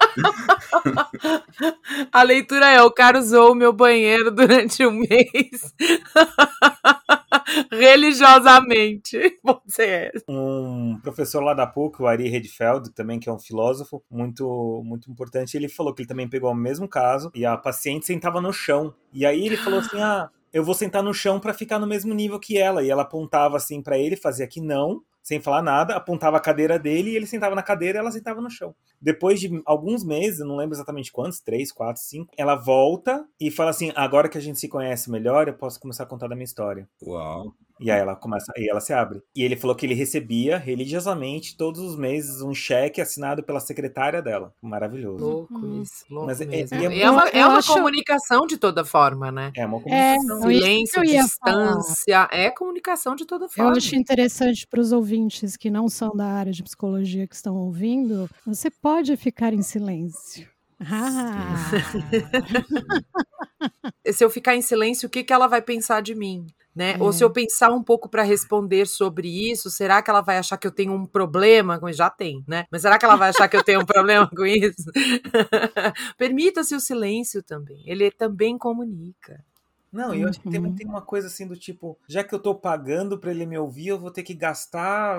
A 2.12 2.22
leitura 2.22 2.68
é: 2.70 2.82
o 2.82 2.90
cara 2.90 3.18
usou 3.18 3.52
o 3.52 3.54
meu 3.54 3.72
banheiro 3.72 4.30
durante 4.30 4.84
um 4.86 4.92
mês. 4.92 5.74
Religiosamente. 7.72 9.38
Você 9.66 9.82
é. 9.84 10.12
Um 10.28 10.98
professor 11.02 11.42
lá 11.42 11.54
da 11.54 11.66
PUC, 11.66 12.02
o 12.02 12.06
Ari 12.06 12.28
Redfeld, 12.28 12.90
também 12.92 13.18
que 13.20 13.28
é 13.28 13.32
um 13.32 13.38
filósofo 13.38 14.02
muito 14.10 14.82
muito 14.84 15.10
importante, 15.10 15.56
ele 15.56 15.68
falou 15.68 15.94
que 15.94 16.02
ele 16.02 16.08
também 16.08 16.28
pegou 16.28 16.50
o 16.50 16.54
mesmo 16.54 16.88
caso 16.88 17.30
e 17.34 17.44
a 17.46 17.56
paciente 17.56 18.06
sentava 18.06 18.40
no 18.40 18.52
chão. 18.52 18.94
E 19.12 19.26
aí 19.26 19.44
ele 19.46 19.56
falou 19.56 19.80
assim: 19.80 20.00
"Ah, 20.00 20.28
eu 20.52 20.64
vou 20.64 20.74
sentar 20.74 21.02
no 21.02 21.14
chão 21.14 21.40
pra 21.40 21.54
ficar 21.54 21.78
no 21.78 21.86
mesmo 21.86 22.14
nível 22.14 22.38
que 22.40 22.58
ela". 22.58 22.82
E 22.82 22.90
ela 22.90 23.02
apontava 23.02 23.56
assim 23.56 23.82
pra 23.82 23.98
ele, 23.98 24.16
fazia 24.16 24.46
que 24.46 24.60
não, 24.60 25.02
sem 25.28 25.40
falar 25.42 25.60
nada, 25.60 25.94
apontava 25.94 26.38
a 26.38 26.40
cadeira 26.40 26.78
dele 26.78 27.10
e 27.10 27.16
ele 27.16 27.26
sentava 27.26 27.54
na 27.54 27.62
cadeira 27.62 27.98
e 27.98 28.00
ela 28.00 28.10
sentava 28.10 28.40
no 28.40 28.48
chão. 28.48 28.74
Depois 28.98 29.38
de 29.38 29.60
alguns 29.66 30.02
meses, 30.02 30.40
eu 30.40 30.46
não 30.46 30.56
lembro 30.56 30.74
exatamente 30.74 31.12
quantos, 31.12 31.38
três, 31.38 31.70
quatro, 31.70 32.00
cinco, 32.00 32.32
ela 32.36 32.54
volta 32.54 33.26
e 33.38 33.50
fala 33.50 33.68
assim: 33.70 33.92
agora 33.94 34.28
que 34.30 34.38
a 34.38 34.40
gente 34.40 34.58
se 34.58 34.68
conhece 34.68 35.10
melhor, 35.10 35.46
eu 35.46 35.52
posso 35.54 35.78
começar 35.78 36.04
a 36.04 36.06
contar 36.06 36.28
da 36.28 36.34
minha 36.34 36.44
história. 36.46 36.88
Uau. 37.06 37.52
E 37.80 37.92
aí 37.92 38.00
ela 38.00 38.16
começa, 38.16 38.52
e 38.56 38.68
ela 38.68 38.80
se 38.80 38.92
abre. 38.92 39.22
E 39.36 39.42
ele 39.44 39.54
falou 39.54 39.76
que 39.76 39.86
ele 39.86 39.94
recebia 39.94 40.56
religiosamente 40.58 41.56
todos 41.56 41.80
os 41.80 41.96
meses 41.96 42.40
um 42.42 42.52
cheque 42.52 43.00
assinado 43.00 43.40
pela 43.42 43.60
secretária 43.60 44.20
dela. 44.20 44.52
Maravilhoso. 44.60 45.24
Louco 45.24 45.54
Hum. 45.54 45.82
isso. 45.82 46.04
Louco 46.10 46.26
Mas 46.26 46.40
é- 46.40 46.44
mesmo. 46.46 46.76
e 46.76 46.84
é 46.86 47.02
é, 47.02 47.10
uma, 47.10 47.28
é 47.28 47.42
eu 47.42 47.48
uma 47.48 47.58
acho- 47.58 47.72
comunicação 47.72 48.46
de 48.46 48.56
toda 48.56 48.84
forma, 48.84 49.30
né? 49.30 49.52
É 49.56 49.64
uma 49.64 49.78
É, 49.86 50.16
comunicação. 50.16 50.40
Silêncio, 50.50 50.98
eu 51.00 51.04
ia 51.04 51.24
falar. 51.28 51.66
distância, 51.76 52.28
é 52.32 52.50
comunicação 52.50 53.14
de 53.14 53.24
toda 53.24 53.44
Eu 53.44 53.48
forma. 53.48 53.76
acho 53.76 53.94
interessante 53.94 54.66
para 54.66 54.80
os 54.80 54.90
ouvintes 54.90 55.17
que 55.58 55.70
não 55.70 55.88
são 55.88 56.14
da 56.14 56.26
área 56.26 56.52
de 56.52 56.62
psicologia 56.62 57.26
que 57.26 57.34
estão 57.34 57.56
ouvindo, 57.56 58.30
você 58.46 58.70
pode 58.70 59.16
ficar 59.16 59.52
em 59.52 59.62
silêncio. 59.62 60.48
Ah, 60.80 61.70
se 64.12 64.24
eu 64.24 64.30
ficar 64.30 64.54
em 64.54 64.62
silêncio, 64.62 65.08
o 65.08 65.10
que, 65.10 65.24
que 65.24 65.32
ela 65.32 65.48
vai 65.48 65.60
pensar 65.60 66.00
de 66.00 66.14
mim? 66.14 66.46
Né? 66.74 66.92
É. 66.92 67.02
Ou 67.02 67.12
se 67.12 67.24
eu 67.24 67.32
pensar 67.32 67.72
um 67.72 67.82
pouco 67.82 68.08
para 68.08 68.22
responder 68.22 68.86
sobre 68.86 69.50
isso, 69.50 69.68
será 69.68 70.00
que 70.00 70.08
ela 70.08 70.20
vai 70.20 70.38
achar 70.38 70.56
que 70.56 70.66
eu 70.66 70.70
tenho 70.70 70.92
um 70.92 71.04
problema 71.04 71.80
com 71.80 71.88
isso? 71.88 71.98
Já 71.98 72.08
tem, 72.08 72.44
né? 72.46 72.64
Mas 72.70 72.82
será 72.82 72.96
que 72.96 73.04
ela 73.04 73.16
vai 73.16 73.30
achar 73.30 73.48
que 73.48 73.56
eu 73.56 73.64
tenho 73.64 73.80
um 73.80 73.86
problema 73.86 74.30
com 74.30 74.46
isso? 74.46 74.84
Permita-se 76.16 76.76
o 76.76 76.80
silêncio 76.80 77.42
também. 77.42 77.82
Ele 77.84 78.12
também 78.12 78.56
comunica. 78.56 79.44
Não, 79.90 80.14
eu 80.14 80.28
acho 80.28 80.38
que 80.40 80.50
tem, 80.50 80.60
uhum. 80.60 80.74
tem, 80.74 80.86
uma 80.86 81.00
coisa 81.00 81.28
assim 81.28 81.46
do 81.46 81.56
tipo, 81.56 81.98
já 82.06 82.22
que 82.22 82.34
eu 82.34 82.38
tô 82.38 82.54
pagando 82.54 83.18
para 83.18 83.30
ele 83.30 83.46
me 83.46 83.56
ouvir, 83.56 83.88
eu 83.88 83.98
vou 83.98 84.10
ter 84.10 84.22
que 84.22 84.34
gastar, 84.34 85.16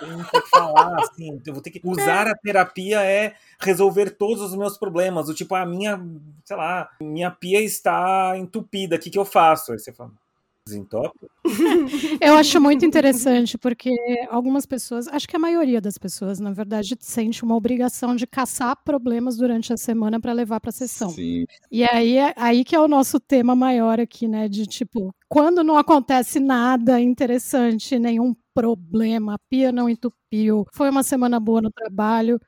eu 0.00 0.08
vou 0.16 0.24
ter 0.24 0.42
que 0.42 0.48
falar, 0.48 1.00
assim, 1.02 1.40
eu 1.44 1.52
vou 1.52 1.62
ter 1.62 1.70
que 1.70 1.80
usar 1.84 2.28
a 2.28 2.36
terapia 2.36 3.02
é 3.02 3.34
resolver 3.60 4.10
todos 4.10 4.40
os 4.40 4.54
meus 4.54 4.78
problemas. 4.78 5.26
Do 5.26 5.34
tipo, 5.34 5.54
a 5.56 5.66
minha, 5.66 6.00
sei 6.44 6.56
lá, 6.56 6.88
minha 7.00 7.30
pia 7.30 7.60
está 7.60 8.34
entupida, 8.36 8.96
o 8.96 8.98
que, 8.98 9.10
que 9.10 9.18
eu 9.18 9.24
faço? 9.24 9.72
Aí 9.72 9.78
você 9.78 9.92
fala, 9.92 10.12
desentope? 10.66 11.26
Eu 12.20 12.34
acho 12.34 12.60
muito 12.60 12.84
interessante, 12.84 13.58
porque 13.58 13.90
algumas 14.30 14.64
pessoas, 14.64 15.08
acho 15.08 15.28
que 15.28 15.36
a 15.36 15.38
maioria 15.38 15.80
das 15.80 15.98
pessoas, 15.98 16.38
na 16.38 16.52
verdade, 16.52 16.96
sente 17.00 17.44
uma 17.44 17.56
obrigação 17.56 18.14
de 18.14 18.26
caçar 18.26 18.76
problemas 18.84 19.36
durante 19.36 19.72
a 19.72 19.76
semana 19.76 20.20
para 20.20 20.32
levar 20.32 20.60
para 20.60 20.70
a 20.70 20.72
sessão. 20.72 21.10
Sim. 21.10 21.44
E 21.70 21.84
aí, 21.84 22.16
é, 22.16 22.32
aí 22.36 22.64
que 22.64 22.76
é 22.76 22.80
o 22.80 22.88
nosso 22.88 23.18
tema 23.18 23.54
maior 23.54 24.00
aqui, 24.00 24.28
né? 24.28 24.48
De 24.48 24.66
tipo, 24.66 25.14
quando 25.28 25.64
não 25.64 25.76
acontece 25.76 26.38
nada 26.38 27.00
interessante, 27.00 27.98
nenhum 27.98 28.34
problema, 28.54 29.34
a 29.34 29.38
pia 29.48 29.72
não 29.72 29.88
entupiu, 29.88 30.66
foi 30.72 30.90
uma 30.90 31.02
semana 31.02 31.40
boa 31.40 31.62
no 31.62 31.70
trabalho 31.70 32.38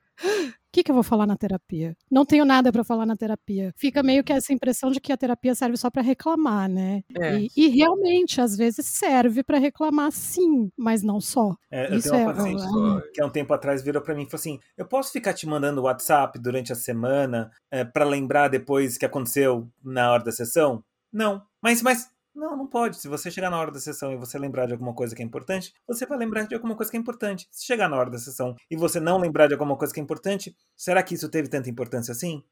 que, 0.75 0.83
que 0.83 0.91
eu 0.91 0.95
vou 0.95 1.05
falar 1.05 1.25
na 1.25 1.37
terapia? 1.37 1.97
Não 2.11 2.27
tenho 2.27 2.45
nada 2.45 2.73
para 2.73 2.83
falar 2.83 3.07
na 3.07 3.17
terapia. 3.17 3.73
Fica 3.77 4.03
meio 4.03 4.25
que 4.25 4.33
essa 4.33 4.53
impressão 4.53 4.91
de 4.91 5.01
que 5.01 5.13
a 5.13 5.17
terapia 5.17 5.55
serve 5.55 5.77
só 5.77 5.89
para 5.89 6.03
reclamar, 6.03 6.69
né? 6.69 7.05
É. 7.17 7.39
E, 7.39 7.51
e, 7.57 7.69
realmente, 7.69 8.41
às 8.41 8.57
vezes, 8.57 8.85
serve 8.85 9.45
para 9.45 9.59
reclamar, 9.59 10.11
sim, 10.11 10.73
mas 10.77 11.05
não 11.05 11.21
só. 11.21 11.55
É, 11.71 11.93
eu 11.93 11.99
Isso 11.99 12.11
tenho 12.11 12.25
uma 12.25 12.33
é, 12.33 12.35
paciente 12.35 12.63
é, 12.63 13.11
que 13.13 13.21
há 13.21 13.27
um 13.27 13.31
tempo 13.31 13.55
atrás 13.55 13.83
virou 13.85 14.03
para 14.03 14.17
mim 14.17 14.23
e 14.23 14.27
falou 14.27 14.41
assim: 14.41 14.59
Eu 14.77 14.85
posso 14.85 15.13
ficar 15.13 15.33
te 15.33 15.47
mandando 15.47 15.83
WhatsApp 15.83 16.41
durante 16.41 16.73
a 16.73 16.77
semana 16.77 17.53
é, 17.71 17.85
para 17.85 18.05
lembrar 18.05 18.49
depois 18.49 18.99
que 18.99 19.07
aconteceu 19.07 19.69
na 19.83 20.11
hora 20.11 20.25
da 20.25 20.33
sessão? 20.33 20.83
Não. 21.13 21.41
Mas, 21.63 21.83
mas 21.83 22.11
não, 22.35 22.57
não 22.57 22.67
pode. 22.67 22.99
Se 22.99 23.07
você 23.07 23.31
chegar 23.31 23.49
na 23.49 23.59
hora 23.59 23.71
da 23.71 23.79
sessão 23.79 24.13
e 24.13 24.17
você 24.17 24.39
lembrar 24.39 24.67
de 24.67 24.73
alguma 24.73 24.93
coisa 24.93 25.15
que 25.15 25.23
é 25.23 25.25
importante, 25.25 25.73
você 25.87 26.05
vai 26.05 26.19
lembrar 26.19 26.47
de 26.47 26.55
alguma 26.55 26.75
coisa 26.75 26.91
que 26.91 26.97
é 26.97 27.01
importante. 27.01 27.47
Se 27.51 27.65
chegar 27.65 27.89
na 27.89 27.97
hora 27.97 28.11
da 28.11 28.19
sessão 28.19 28.57
e 28.71 28.77
você 28.77 28.99
não 28.99 29.19
lembrar 29.19 29.47
de 29.47 29.55
alguma 29.55 29.77
coisa 29.77 29.95
que 29.95 30.01
é 30.01 30.03
importante, 30.03 30.57
será 30.77 31.03
que 31.03 31.15
isso 31.15 31.29
teve 31.29 31.49
tanta 31.49 31.71
importância 31.71 32.13
assim? 32.13 32.43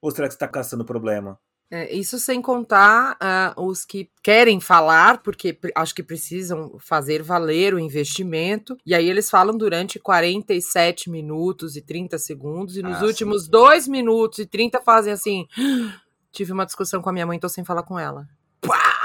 Ou 0.00 0.10
será 0.10 0.28
que 0.28 0.34
você 0.34 0.36
está 0.36 0.46
caçando 0.46 0.84
problema? 0.84 1.38
É, 1.68 1.92
isso 1.92 2.16
sem 2.20 2.40
contar 2.40 3.16
uh, 3.56 3.60
os 3.60 3.84
que 3.84 4.08
querem 4.22 4.60
falar, 4.60 5.20
porque 5.20 5.58
acho 5.74 5.92
que 5.92 6.02
precisam 6.02 6.78
fazer 6.78 7.24
valer 7.24 7.74
o 7.74 7.80
investimento, 7.80 8.76
e 8.86 8.94
aí 8.94 9.08
eles 9.08 9.28
falam 9.28 9.56
durante 9.56 9.98
47 9.98 11.10
minutos 11.10 11.74
e 11.74 11.82
30 11.82 12.18
segundos, 12.18 12.76
e 12.76 12.82
nos 12.82 13.02
ah, 13.02 13.06
últimos 13.06 13.46
sim. 13.46 13.50
2 13.50 13.88
minutos 13.88 14.38
e 14.38 14.46
30 14.46 14.80
fazem 14.82 15.12
assim: 15.12 15.48
ah, 15.58 16.00
tive 16.30 16.52
uma 16.52 16.66
discussão 16.66 17.02
com 17.02 17.10
a 17.10 17.12
minha 17.12 17.26
mãe, 17.26 17.36
tô 17.36 17.48
sem 17.48 17.64
falar 17.64 17.82
com 17.82 17.98
ela. 17.98 18.28
Pá! 18.60 18.95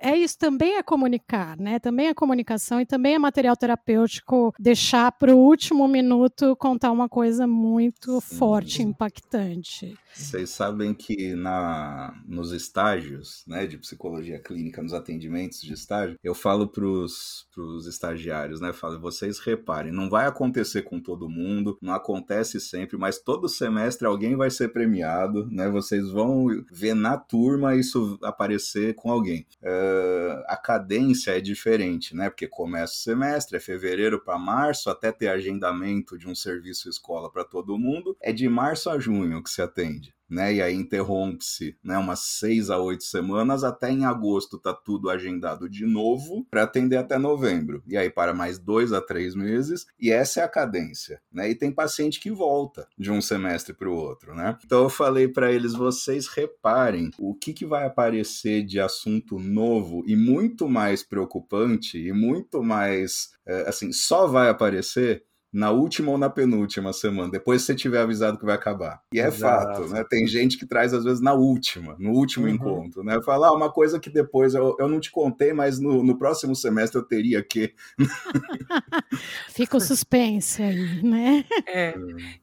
É 0.00 0.16
isso, 0.16 0.38
também 0.38 0.76
é 0.76 0.82
comunicar, 0.82 1.56
né? 1.58 1.78
Também 1.78 2.08
é 2.08 2.14
comunicação 2.14 2.80
e 2.80 2.86
também 2.86 3.14
é 3.14 3.18
material 3.18 3.56
terapêutico 3.56 4.54
deixar 4.58 5.12
para 5.12 5.34
o 5.34 5.38
último 5.38 5.86
minuto 5.86 6.56
contar 6.56 6.90
uma 6.90 7.08
coisa 7.08 7.46
muito 7.46 8.20
Sim. 8.20 8.36
forte, 8.36 8.82
impactante. 8.82 9.96
Vocês 10.14 10.50
sabem 10.50 10.92
que 10.92 11.34
na, 11.34 12.14
nos 12.26 12.52
estágios 12.52 13.44
né, 13.46 13.66
de 13.66 13.78
psicologia 13.78 14.40
clínica, 14.40 14.82
nos 14.82 14.92
atendimentos 14.92 15.60
de 15.60 15.72
estágio, 15.72 16.18
eu 16.22 16.34
falo 16.34 16.66
para 16.66 16.84
os 16.84 17.46
estagiários, 17.86 18.60
né? 18.60 18.72
Falo, 18.72 19.00
vocês 19.00 19.38
reparem, 19.38 19.92
não 19.92 20.10
vai 20.10 20.26
acontecer 20.26 20.82
com 20.82 21.00
todo 21.00 21.28
mundo, 21.28 21.78
não 21.80 21.94
acontece 21.94 22.60
sempre, 22.60 22.96
mas 22.96 23.18
todo 23.18 23.48
semestre 23.48 24.06
alguém 24.06 24.36
vai 24.36 24.50
ser 24.50 24.68
premiado, 24.68 25.46
né? 25.50 25.68
Vocês 25.68 26.10
vão 26.10 26.46
ver 26.70 26.94
na 26.94 27.16
turma 27.16 27.76
isso 27.76 28.18
aparecer 28.22 28.94
com 28.94 29.10
alguém. 29.10 29.46
Uh, 29.90 30.44
a 30.46 30.56
cadência 30.56 31.36
é 31.36 31.40
diferente, 31.40 32.14
né? 32.14 32.30
Porque 32.30 32.46
começa 32.46 32.92
o 32.92 32.96
semestre, 32.96 33.56
é 33.56 33.60
fevereiro 33.60 34.22
para 34.22 34.38
março, 34.38 34.90
até 34.90 35.10
ter 35.12 35.28
agendamento 35.28 36.16
de 36.16 36.28
um 36.28 36.34
serviço 36.34 36.88
escola 36.88 37.30
para 37.30 37.44
todo 37.44 37.78
mundo, 37.78 38.16
é 38.20 38.32
de 38.32 38.48
março 38.48 38.88
a 38.90 38.98
junho 38.98 39.42
que 39.42 39.50
se 39.50 39.62
atende 39.62 40.14
né? 40.30 40.54
E 40.54 40.62
aí 40.62 40.74
interrompe-se, 40.74 41.76
né? 41.82 41.98
Umas 41.98 42.20
seis 42.20 42.70
a 42.70 42.78
oito 42.78 43.04
semanas 43.04 43.64
até 43.64 43.90
em 43.90 44.04
agosto 44.04 44.58
tá 44.58 44.72
tudo 44.72 45.10
agendado 45.10 45.68
de 45.68 45.84
novo 45.84 46.46
para 46.50 46.62
atender 46.62 46.96
até 46.96 47.18
novembro. 47.18 47.82
E 47.86 47.96
aí 47.96 48.08
para 48.08 48.32
mais 48.32 48.58
dois 48.58 48.92
a 48.92 49.00
três 49.00 49.34
meses 49.34 49.86
e 49.98 50.10
essa 50.10 50.40
é 50.40 50.44
a 50.44 50.48
cadência, 50.48 51.20
né? 51.32 51.50
E 51.50 51.54
tem 51.54 51.72
paciente 51.72 52.20
que 52.20 52.30
volta 52.30 52.86
de 52.96 53.10
um 53.10 53.20
semestre 53.20 53.74
para 53.74 53.88
o 53.88 53.94
outro, 53.94 54.34
né? 54.34 54.56
Então 54.64 54.84
eu 54.84 54.90
falei 54.90 55.26
para 55.26 55.52
eles, 55.52 55.72
vocês 55.72 56.28
reparem 56.28 57.10
o 57.18 57.34
que 57.34 57.52
que 57.52 57.66
vai 57.66 57.86
aparecer 57.86 58.64
de 58.64 58.78
assunto 58.78 59.38
novo 59.38 60.04
e 60.06 60.14
muito 60.14 60.68
mais 60.68 61.02
preocupante 61.02 61.98
e 61.98 62.12
muito 62.12 62.62
mais 62.62 63.30
é, 63.46 63.68
assim 63.68 63.92
só 63.92 64.26
vai 64.26 64.48
aparecer 64.48 65.24
na 65.52 65.70
última 65.70 66.12
ou 66.12 66.18
na 66.18 66.30
penúltima 66.30 66.92
semana, 66.92 67.30
depois 67.30 67.62
você 67.62 67.74
tiver 67.74 68.00
avisado 68.00 68.38
que 68.38 68.44
vai 68.44 68.54
acabar. 68.54 69.02
E 69.12 69.18
é 69.18 69.26
Exato. 69.26 69.82
fato, 69.82 69.88
né? 69.88 70.04
Tem 70.08 70.26
gente 70.26 70.56
que 70.56 70.66
traz 70.66 70.94
às 70.94 71.04
vezes 71.04 71.20
na 71.20 71.32
última, 71.32 71.96
no 71.98 72.10
último 72.12 72.46
uhum. 72.46 72.52
encontro, 72.52 73.02
né? 73.02 73.20
Falar 73.22 73.48
ah, 73.48 73.52
uma 73.52 73.70
coisa 73.70 73.98
que 73.98 74.08
depois 74.08 74.54
eu, 74.54 74.76
eu 74.78 74.88
não 74.88 75.00
te 75.00 75.10
contei, 75.10 75.52
mas 75.52 75.80
no, 75.80 76.04
no 76.04 76.16
próximo 76.16 76.54
semestre 76.54 77.00
eu 77.00 77.04
teria 77.04 77.42
que. 77.42 77.74
Fica 79.50 79.76
o 79.76 79.80
suspense 79.80 80.62
aí, 80.62 81.02
né? 81.02 81.44
É. 81.66 81.94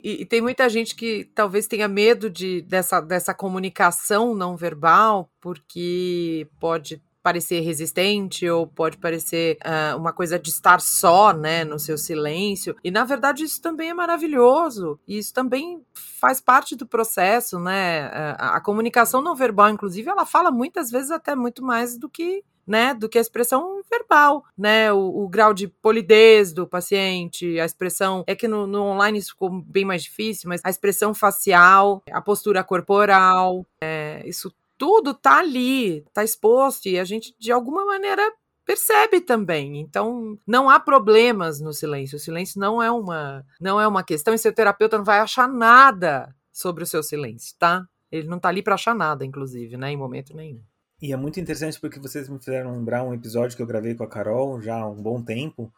E, 0.03 0.21
e, 0.21 0.25
tem 0.25 0.41
muita 0.41 0.67
gente 0.69 0.95
que 0.95 1.29
talvez 1.33 1.67
tenha 1.67 1.87
medo 1.87 2.29
de, 2.29 2.61
dessa, 2.63 2.99
dessa 2.99 3.33
comunicação 3.33 4.35
não 4.35 4.57
verbal, 4.57 5.31
porque 5.39 6.47
pode 6.59 7.01
parecer 7.27 7.59
resistente 7.59 8.49
ou 8.49 8.65
pode 8.65 8.95
parecer 8.95 9.57
uh, 9.57 9.97
uma 9.97 10.13
coisa 10.13 10.39
de 10.39 10.49
estar 10.49 10.79
só, 10.79 11.33
né, 11.33 11.65
no 11.65 11.77
seu 11.77 11.97
silêncio. 11.97 12.73
E 12.81 12.89
na 12.89 13.03
verdade 13.03 13.43
isso 13.43 13.61
também 13.61 13.89
é 13.89 13.93
maravilhoso. 13.93 14.97
Isso 15.05 15.33
também 15.33 15.81
faz 15.93 16.39
parte 16.39 16.73
do 16.73 16.87
processo, 16.87 17.59
né? 17.59 18.05
A, 18.37 18.55
a 18.55 18.61
comunicação 18.61 19.21
não 19.21 19.35
verbal, 19.35 19.69
inclusive, 19.69 20.09
ela 20.09 20.25
fala 20.25 20.49
muitas 20.51 20.89
vezes 20.89 21.11
até 21.11 21.35
muito 21.35 21.61
mais 21.61 21.97
do 21.97 22.07
que 22.07 22.45
né, 22.65 22.93
do 22.93 23.07
que 23.07 23.17
a 23.17 23.21
expressão 23.21 23.81
verbal, 23.89 24.43
né, 24.57 24.91
o, 24.91 25.23
o, 25.23 25.29
grau 25.29 25.53
de 25.53 25.69
polidez 25.69 26.51
do 26.51 26.67
paciente, 26.67 27.57
a 27.61 27.65
expressão, 27.65 28.25
é 28.27 28.35
que 28.35 28.45
no, 28.45 28.67
no, 28.67 28.83
online 28.83 29.19
isso 29.19 29.29
ficou 29.29 29.49
bem 29.49 29.85
mais 29.85 30.03
difícil, 30.03 30.49
mas 30.49 30.59
a 30.65 30.69
expressão 30.69 31.13
facial, 31.13 32.03
a 32.11 32.21
postura 32.21 32.65
corporal, 32.65 33.65
é, 33.81 34.21
isso 34.27 34.53
tudo 34.77 35.13
tá 35.13 35.39
ali, 35.39 36.01
tá 36.13 36.23
exposto 36.23 36.87
e 36.87 36.99
a 36.99 37.03
gente 37.03 37.35
de 37.39 37.51
alguma 37.51 37.85
maneira 37.85 38.21
percebe 38.65 39.21
também. 39.21 39.79
Então, 39.79 40.37
não 40.45 40.69
há 40.69 40.79
problemas 40.79 41.61
no 41.61 41.71
silêncio. 41.71 42.17
O 42.17 42.19
silêncio 42.19 42.59
não 42.59 42.83
é 42.83 42.91
uma 42.91 43.45
não 43.59 43.79
é 43.79 43.87
uma 43.87 44.03
questão 44.03 44.33
e 44.33 44.37
seu 44.37 44.53
terapeuta 44.53 44.97
não 44.97 45.05
vai 45.05 45.19
achar 45.19 45.47
nada 45.47 46.35
sobre 46.51 46.83
o 46.83 46.87
seu 46.87 47.01
silêncio, 47.01 47.55
tá? 47.57 47.87
Ele 48.11 48.27
não 48.27 48.39
tá 48.39 48.49
ali 48.49 48.61
para 48.61 48.75
achar 48.75 48.95
nada, 48.95 49.25
inclusive, 49.25 49.77
né, 49.77 49.91
em 49.91 49.97
momento 49.97 50.35
nenhum. 50.35 50.61
E 51.01 51.13
é 51.13 51.17
muito 51.17 51.39
interessante 51.39 51.79
porque 51.79 51.99
vocês 51.99 52.27
me 52.27 52.39
fizeram 52.39 52.73
lembrar 52.73 53.03
um 53.03 53.13
episódio 53.13 53.55
que 53.55 53.61
eu 53.61 53.67
gravei 53.67 53.93
com 53.93 54.03
a 54.03 54.09
Carol 54.09 54.59
já 54.61 54.75
há 54.75 54.87
um 54.87 55.01
bom 55.01 55.21
tempo, 55.21 55.71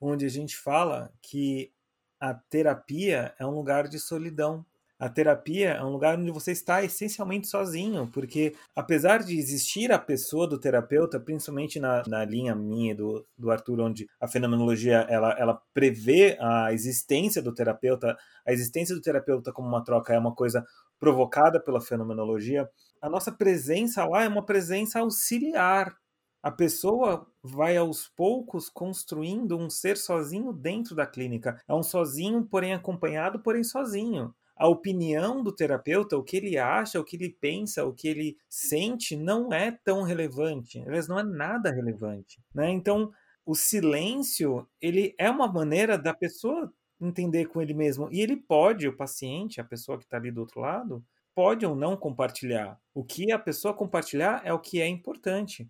onde 0.00 0.24
a 0.24 0.30
gente 0.30 0.56
fala 0.56 1.12
que 1.20 1.70
a 2.18 2.32
terapia 2.32 3.34
é 3.38 3.44
um 3.44 3.50
lugar 3.50 3.88
de 3.88 3.98
solidão 3.98 4.64
a 5.02 5.08
terapia 5.08 5.70
é 5.70 5.84
um 5.84 5.90
lugar 5.90 6.16
onde 6.16 6.30
você 6.30 6.52
está 6.52 6.84
essencialmente 6.84 7.48
sozinho, 7.48 8.08
porque 8.14 8.54
apesar 8.72 9.18
de 9.24 9.36
existir 9.36 9.90
a 9.90 9.98
pessoa 9.98 10.46
do 10.46 10.56
terapeuta, 10.56 11.18
principalmente 11.18 11.80
na, 11.80 12.04
na 12.06 12.24
linha 12.24 12.54
minha 12.54 12.94
do, 12.94 13.26
do 13.36 13.50
Arthur, 13.50 13.80
onde 13.80 14.08
a 14.20 14.28
fenomenologia 14.28 14.98
ela, 15.10 15.32
ela 15.36 15.60
prevê 15.74 16.38
a 16.40 16.72
existência 16.72 17.42
do 17.42 17.52
terapeuta, 17.52 18.16
a 18.46 18.52
existência 18.52 18.94
do 18.94 19.02
terapeuta 19.02 19.52
como 19.52 19.66
uma 19.66 19.82
troca 19.82 20.14
é 20.14 20.18
uma 20.20 20.32
coisa 20.32 20.64
provocada 21.00 21.58
pela 21.58 21.80
fenomenologia, 21.80 22.70
a 23.00 23.10
nossa 23.10 23.32
presença 23.32 24.04
lá 24.04 24.22
é 24.22 24.28
uma 24.28 24.46
presença 24.46 25.00
auxiliar. 25.00 25.96
A 26.40 26.50
pessoa 26.52 27.26
vai 27.42 27.76
aos 27.76 28.06
poucos 28.06 28.68
construindo 28.68 29.58
um 29.58 29.68
ser 29.68 29.96
sozinho 29.96 30.52
dentro 30.52 30.94
da 30.94 31.06
clínica. 31.06 31.60
É 31.66 31.74
um 31.74 31.82
sozinho, 31.82 32.44
porém 32.44 32.72
acompanhado, 32.72 33.40
porém 33.40 33.64
sozinho 33.64 34.32
a 34.56 34.68
opinião 34.68 35.42
do 35.42 35.54
terapeuta, 35.54 36.16
o 36.16 36.22
que 36.22 36.36
ele 36.36 36.58
acha, 36.58 37.00
o 37.00 37.04
que 37.04 37.16
ele 37.16 37.30
pensa, 37.40 37.84
o 37.84 37.92
que 37.92 38.08
ele 38.08 38.36
sente, 38.48 39.16
não 39.16 39.52
é 39.52 39.72
tão 39.84 40.02
relevante. 40.02 40.80
Aliás, 40.86 41.08
não 41.08 41.18
é 41.18 41.22
nada 41.22 41.70
relevante. 41.70 42.40
Né? 42.54 42.70
Então, 42.70 43.10
o 43.44 43.54
silêncio, 43.54 44.66
ele 44.80 45.14
é 45.18 45.28
uma 45.28 45.50
maneira 45.50 45.98
da 45.98 46.14
pessoa 46.14 46.72
entender 47.00 47.46
com 47.46 47.60
ele 47.60 47.74
mesmo. 47.74 48.08
E 48.12 48.20
ele 48.20 48.36
pode, 48.36 48.86
o 48.86 48.96
paciente, 48.96 49.60
a 49.60 49.64
pessoa 49.64 49.98
que 49.98 50.04
está 50.04 50.16
ali 50.16 50.30
do 50.30 50.40
outro 50.40 50.60
lado, 50.60 51.04
pode 51.34 51.66
ou 51.66 51.74
não 51.74 51.96
compartilhar. 51.96 52.78
O 52.94 53.02
que 53.04 53.32
a 53.32 53.38
pessoa 53.38 53.74
compartilhar 53.74 54.42
é 54.44 54.52
o 54.52 54.58
que 54.58 54.80
é 54.80 54.86
importante. 54.86 55.68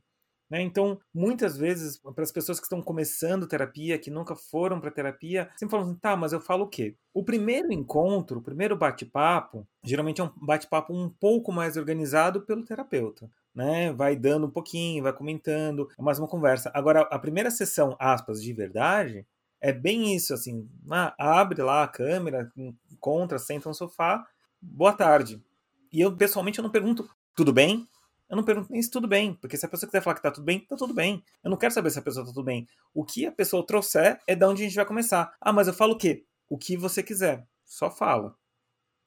Né? 0.52 0.60
Então, 0.60 1.00
muitas 1.14 1.56
vezes, 1.56 1.96
para 1.96 2.22
as 2.22 2.30
pessoas 2.30 2.60
que 2.60 2.66
estão 2.66 2.82
começando 2.82 3.48
terapia, 3.48 3.98
que 3.98 4.10
nunca 4.10 4.36
foram 4.36 4.78
para 4.78 4.90
terapia, 4.90 5.48
sempre 5.56 5.70
falam 5.70 5.86
assim: 5.86 5.98
tá, 5.98 6.14
mas 6.14 6.34
eu 6.34 6.42
falo 6.42 6.64
o 6.64 6.68
quê? 6.68 6.94
O 7.14 7.24
primeiro 7.24 7.72
encontro, 7.72 8.38
o 8.38 8.42
primeiro 8.42 8.76
bate-papo, 8.76 9.66
geralmente 9.82 10.20
é 10.20 10.24
um 10.24 10.30
bate-papo 10.36 10.92
um 10.92 11.08
pouco 11.08 11.50
mais 11.50 11.78
organizado 11.78 12.42
pelo 12.42 12.66
terapeuta. 12.66 13.30
Né? 13.54 13.94
Vai 13.94 14.14
dando 14.14 14.46
um 14.46 14.50
pouquinho, 14.50 15.02
vai 15.02 15.14
comentando, 15.14 15.88
é 15.98 16.02
mais 16.02 16.18
uma 16.18 16.28
conversa. 16.28 16.70
Agora, 16.74 17.00
a 17.00 17.18
primeira 17.18 17.50
sessão, 17.50 17.96
aspas, 17.98 18.42
de 18.42 18.52
verdade, 18.52 19.26
é 19.58 19.72
bem 19.72 20.14
isso, 20.14 20.34
assim, 20.34 20.68
ah, 20.90 21.14
abre 21.18 21.62
lá 21.62 21.82
a 21.82 21.88
câmera, 21.88 22.52
encontra, 22.90 23.38
senta 23.38 23.70
no 23.70 23.74
sofá, 23.74 24.22
boa 24.60 24.92
tarde. 24.92 25.42
E 25.90 25.98
eu, 25.98 26.14
pessoalmente, 26.14 26.58
eu 26.58 26.62
não 26.62 26.70
pergunto, 26.70 27.08
tudo 27.34 27.54
bem? 27.54 27.88
Eu 28.32 28.36
não 28.36 28.44
pergunto 28.44 28.72
nem 28.72 28.80
se 28.80 28.90
tudo 28.90 29.06
bem, 29.06 29.34
porque 29.34 29.58
se 29.58 29.66
a 29.66 29.68
pessoa 29.68 29.86
quiser 29.86 30.00
falar 30.00 30.16
que 30.16 30.22
tá 30.22 30.30
tudo 30.30 30.44
bem, 30.44 30.60
tá 30.60 30.74
tudo 30.74 30.94
bem. 30.94 31.22
Eu 31.44 31.50
não 31.50 31.56
quero 31.58 31.74
saber 31.74 31.90
se 31.90 31.98
a 31.98 32.02
pessoa 32.02 32.24
tá 32.24 32.32
tudo 32.32 32.42
bem. 32.42 32.66
O 32.94 33.04
que 33.04 33.26
a 33.26 33.30
pessoa 33.30 33.66
trouxer 33.66 34.18
é 34.26 34.34
da 34.34 34.48
onde 34.48 34.62
a 34.62 34.64
gente 34.64 34.74
vai 34.74 34.86
começar. 34.86 35.34
Ah, 35.38 35.52
mas 35.52 35.68
eu 35.68 35.74
falo 35.74 35.92
o 35.92 35.98
quê? 35.98 36.24
O 36.48 36.56
que 36.56 36.74
você 36.74 37.02
quiser. 37.02 37.46
Só 37.62 37.90
fala. 37.90 38.34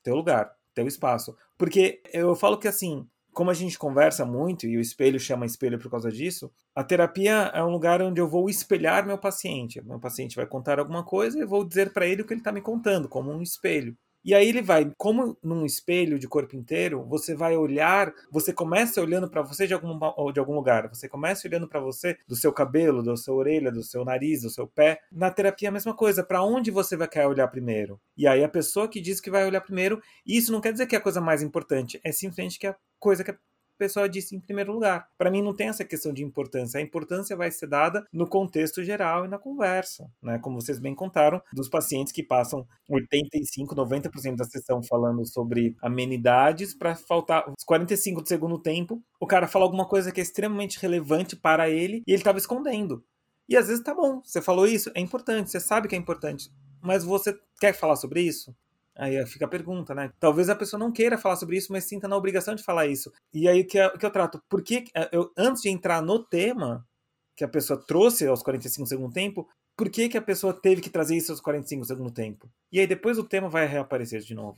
Teu 0.04 0.16
lugar, 0.16 0.56
teu 0.76 0.86
espaço. 0.86 1.36
Porque 1.58 2.04
eu 2.14 2.36
falo 2.36 2.60
que 2.60 2.68
assim, 2.68 3.10
como 3.34 3.50
a 3.50 3.56
gente 3.56 3.80
conversa 3.80 4.24
muito 4.28 4.68
e 4.68 4.78
o 4.78 4.80
espelho 4.80 5.20
chama 5.20 5.48
espelho 5.48 5.80
por 5.80 5.90
causa 5.90 6.12
disso, 6.12 6.54
a 6.76 6.84
terapia 6.84 7.52
é 7.52 7.64
um 7.64 7.72
lugar 7.72 8.04
onde 8.04 8.22
eu 8.22 8.28
vou 8.28 8.48
espelhar 8.48 9.08
meu 9.08 9.18
paciente. 9.18 9.82
Meu 9.84 10.00
paciente 10.00 10.36
vai 10.36 10.46
contar 10.46 10.78
alguma 10.78 11.04
coisa 11.04 11.40
e 11.40 11.42
eu 11.42 11.48
vou 11.48 11.66
dizer 11.66 11.92
para 11.92 12.06
ele 12.06 12.22
o 12.22 12.26
que 12.28 12.34
ele 12.34 12.42
está 12.42 12.52
me 12.52 12.62
contando, 12.62 13.10
como 13.10 13.32
um 13.32 13.42
espelho. 13.42 13.98
E 14.26 14.34
aí 14.34 14.50
ele 14.50 14.64
vai, 14.64 14.92
como 14.98 15.38
num 15.44 15.68
espelho 15.68 16.18
de 16.18 16.28
corpo 16.28 16.56
inteiro, 16.56 17.06
você 17.08 17.36
vai 17.36 17.56
olhar, 17.56 18.12
você 18.32 18.52
começa 18.52 19.00
olhando 19.00 19.30
para 19.30 19.44
você 19.44 19.68
de 19.68 19.74
algum, 19.76 20.00
de 20.32 20.40
algum 20.40 20.56
lugar, 20.56 20.90
você 20.90 21.08
começa 21.08 21.48
olhando 21.48 21.68
para 21.68 21.80
você 21.80 22.18
do 22.28 22.36
seu 22.36 22.52
cabelo, 22.52 23.04
da 23.04 23.16
sua 23.16 23.36
orelha, 23.36 23.72
do 23.72 23.84
seu 23.84 24.04
nariz, 24.04 24.42
do 24.42 24.50
seu 24.50 24.68
pé. 24.68 25.00
Na 25.12 25.30
terapia 25.30 25.68
é 25.68 25.70
a 25.70 25.74
mesma 25.74 25.94
coisa, 25.94 26.24
para 26.24 26.44
onde 26.44 26.72
você 26.72 26.98
vai 26.98 27.08
querer 27.08 27.28
olhar 27.28 27.48
primeiro? 27.50 28.02
E 28.18 28.26
aí 28.26 28.44
a 28.44 28.50
pessoa 28.50 28.88
que 28.88 29.00
diz 29.00 29.22
que 29.22 29.30
vai 29.30 29.46
olhar 29.46 29.62
primeiro, 29.62 30.02
isso 30.26 30.52
não 30.52 30.60
quer 30.60 30.72
dizer 30.72 30.88
que 30.88 30.96
é 30.96 30.98
a 30.98 31.02
coisa 31.02 31.22
mais 31.22 31.44
importante, 31.44 32.02
é 32.04 32.12
simplesmente 32.12 32.58
que 32.58 32.66
é 32.66 32.72
a 32.72 32.78
coisa 32.98 33.24
que 33.24 33.30
o 33.30 33.38
pessoal 33.78 34.08
disse 34.08 34.36
em 34.36 34.40
primeiro 34.40 34.74
lugar. 34.74 35.08
Para 35.18 35.32
mim 35.32 35.42
não 35.42 35.54
tem 35.54 35.68
essa 35.68 35.84
questão 35.84 36.14
de 36.14 36.24
importância. 36.24 36.80
A 36.80 36.84
importância 36.84 37.36
vai 37.36 37.52
ser 37.52 37.68
dada 37.68 38.06
no 38.12 38.28
contexto 38.28 38.84
geral 38.84 39.26
e 39.26 39.28
na 39.28 39.38
conversa, 39.38 40.10
né? 40.22 40.40
Como 40.40 40.60
vocês 40.60 40.80
bem 40.80 40.96
contaram, 40.96 41.42
dos 41.54 41.70
pacientes 41.70 42.14
que 42.14 42.24
passam 42.24 42.66
85, 42.90 43.76
90% 43.76 44.36
da 44.36 44.46
sessão 44.46 44.82
falando 44.84 45.26
sobre 45.26 45.76
amenidades 45.82 46.74
para 46.74 46.96
faltar 46.96 47.48
os 47.50 47.64
45 47.66 48.22
do 48.22 48.28
segundo 48.28 48.60
tempo, 48.60 49.04
o 49.20 49.28
cara 49.28 49.48
fala 49.48 49.66
alguma 49.66 49.88
coisa 49.88 50.12
que 50.12 50.20
é 50.20 50.24
extremamente 50.24 50.80
relevante 50.80 51.36
para 51.36 51.70
ele 51.70 52.04
e 52.08 52.12
ele 52.12 52.18
estava 52.18 52.38
escondendo. 52.38 53.04
E 53.48 53.56
às 53.56 53.68
vezes 53.68 53.84
tá 53.84 53.94
bom, 53.94 54.22
você 54.24 54.42
falou 54.42 54.66
isso, 54.66 54.92
é 54.96 55.00
importante, 55.00 55.52
você 55.52 55.60
sabe 55.60 55.88
que 55.88 55.96
é 55.96 55.98
importante, 55.98 56.50
mas 56.82 57.04
você 57.04 57.38
quer 57.60 57.74
falar 57.74 57.96
sobre 57.96 58.22
isso? 58.22 58.56
Aí 58.98 59.26
fica 59.26 59.46
a 59.46 59.50
pergunta, 59.50 59.94
né? 59.94 60.12
Talvez 60.20 60.50
a 60.50 60.56
pessoa 60.56 60.80
não 60.80 60.92
queira 60.92 61.18
falar 61.18 61.36
sobre 61.36 61.58
isso, 61.58 61.72
mas 61.72 61.84
sinta 61.84 62.08
na 62.08 62.16
obrigação 62.16 62.56
de 62.56 62.64
falar 62.64 62.88
isso. 62.88 63.12
E 63.34 63.48
aí 63.48 63.62
o 63.62 63.68
que, 63.68 63.78
eu, 63.78 63.98
que 63.98 64.06
eu 64.06 64.12
trato? 64.12 64.42
Porque 64.50 64.86
eh, 64.96 65.10
eu, 65.12 65.32
antes 65.38 65.62
de 65.62 65.70
entrar 65.70 66.02
no 66.02 66.24
tema 66.24 66.88
que 67.36 67.44
a 67.44 67.48
pessoa 67.48 67.78
trouxe 67.86 68.26
aos 68.26 68.42
45 68.42 68.88
segundo 68.88 69.14
tempo, 69.14 69.48
por 69.76 69.90
que, 69.90 70.08
que 70.08 70.18
a 70.18 70.22
pessoa 70.22 70.54
teve 70.54 70.82
que 70.82 70.90
trazer 70.90 71.18
isso 71.18 71.34
aos 71.34 71.42
45 71.42 71.84
segundo 71.84 72.12
tempo? 72.12 72.50
E 72.72 72.80
aí 72.80 72.88
depois 72.88 73.18
o 73.18 73.24
tema 73.26 73.50
vai 73.50 73.66
reaparecer 73.66 74.22
de 74.22 74.34
novo. 74.34 74.58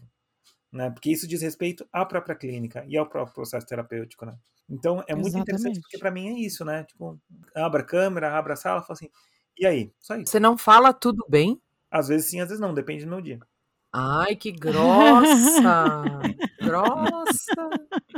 Né? 0.72 0.92
Porque 0.92 1.10
isso 1.10 1.28
diz 1.28 1.42
respeito 1.42 1.88
à 1.92 2.06
própria 2.06 2.36
clínica 2.36 2.86
e 2.88 2.96
ao 2.96 3.10
próprio 3.10 3.34
processo 3.34 3.66
terapêutico, 3.66 4.26
né? 4.26 4.38
Então 4.70 5.04
é 5.08 5.16
muito 5.16 5.30
Exatamente. 5.30 5.42
interessante 5.42 5.80
porque 5.80 5.98
para 5.98 6.12
mim 6.12 6.28
é 6.28 6.40
isso, 6.46 6.64
né? 6.64 6.84
Tipo, 6.84 7.20
abra 7.56 7.82
a 7.82 7.86
câmera, 7.86 8.38
abra 8.38 8.54
a 8.54 8.58
sala, 8.58 8.82
fala 8.82 8.94
assim, 8.94 9.10
e 9.58 9.66
aí? 9.66 9.92
Só 10.00 10.16
isso. 10.16 10.30
Você 10.30 10.40
não 10.40 10.58
fala 10.58 10.94
tudo 10.94 11.26
bem? 11.28 11.60
Às 11.90 12.10
vezes 12.10 12.30
sim, 12.30 12.42
às 12.42 12.50
vezes 12.50 12.62
não, 12.62 12.74
depende 12.74 13.06
do 13.06 13.10
meu 13.10 13.22
dia. 13.22 13.40
Ai, 13.92 14.36
que 14.36 14.52
grossa! 14.52 16.02
grossa! 16.62 17.70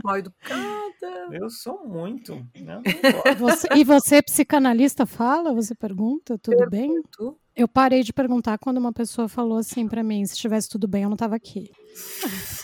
Mal 0.03 0.17
educada. 0.17 1.29
Eu 1.31 1.49
sou 1.49 1.85
muito. 1.87 2.35
Né? 2.59 2.81
Você, 3.37 3.67
e 3.75 3.83
você, 3.83 4.21
psicanalista, 4.21 5.05
fala? 5.05 5.53
Você 5.53 5.75
pergunta? 5.75 6.37
Tudo 6.37 6.57
Pergunto. 6.69 7.31
bem? 7.31 7.35
Eu 7.55 7.67
parei 7.67 8.03
de 8.03 8.13
perguntar 8.13 8.57
quando 8.57 8.77
uma 8.77 8.93
pessoa 8.93 9.27
falou 9.27 9.57
assim 9.57 9.87
para 9.87 10.01
mim: 10.01 10.25
se 10.25 10.33
estivesse 10.33 10.69
tudo 10.69 10.87
bem, 10.87 11.03
eu 11.03 11.09
não 11.09 11.17
tava 11.17 11.35
aqui. 11.35 11.69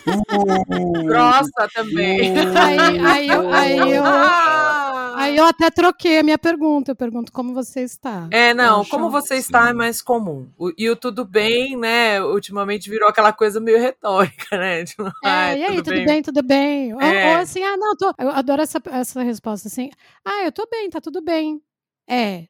Uh, 0.08 1.04
grossa 1.04 1.68
também. 1.74 2.34
Aí, 2.38 3.00
aí, 3.00 3.28
eu, 3.28 3.54
aí 3.54 3.78
eu. 3.78 4.04
Aí 5.16 5.38
eu 5.38 5.46
até 5.46 5.70
troquei 5.70 6.20
a 6.20 6.24
minha 6.24 6.38
pergunta. 6.38 6.92
Eu 6.92 6.96
pergunto 6.96 7.32
como 7.32 7.54
você 7.54 7.82
está. 7.82 8.28
É, 8.32 8.54
não, 8.54 8.84
como 8.86 9.10
você 9.10 9.36
está 9.36 9.70
é 9.70 9.74
mais 9.74 10.02
comum. 10.02 10.48
O, 10.58 10.72
e 10.78 10.90
o 10.90 10.96
tudo 10.96 11.26
bem, 11.26 11.78
né? 11.78 12.22
Ultimamente 12.22 12.90
virou 12.90 13.10
aquela 13.10 13.34
coisa 13.34 13.60
meio 13.60 13.80
retórica, 13.80 14.58
né? 14.58 14.84
Tipo, 14.84 15.04
é, 15.24 15.58
e 15.58 15.64
aí, 15.64 15.76
tudo 15.78 15.90
bem, 15.92 16.06
bem 16.06 16.22
tudo 16.22 16.44
bem? 16.44 16.92
É. 16.92 16.94
Ou, 16.94 17.36
ou, 17.36 17.42
assim, 17.42 17.64
ah, 17.64 17.78
não, 17.78 17.96
tô. 17.96 18.14
Eu 18.18 18.30
adoro 18.30 18.62
essa, 18.62 18.82
essa 18.92 19.24
resposta 19.24 19.68
assim. 19.68 19.90
Ah, 20.24 20.44
eu 20.44 20.52
tô 20.52 20.68
bem, 20.70 20.90
tá 20.90 21.00
tudo 21.00 21.22
bem. 21.22 21.62
É. 22.08 22.48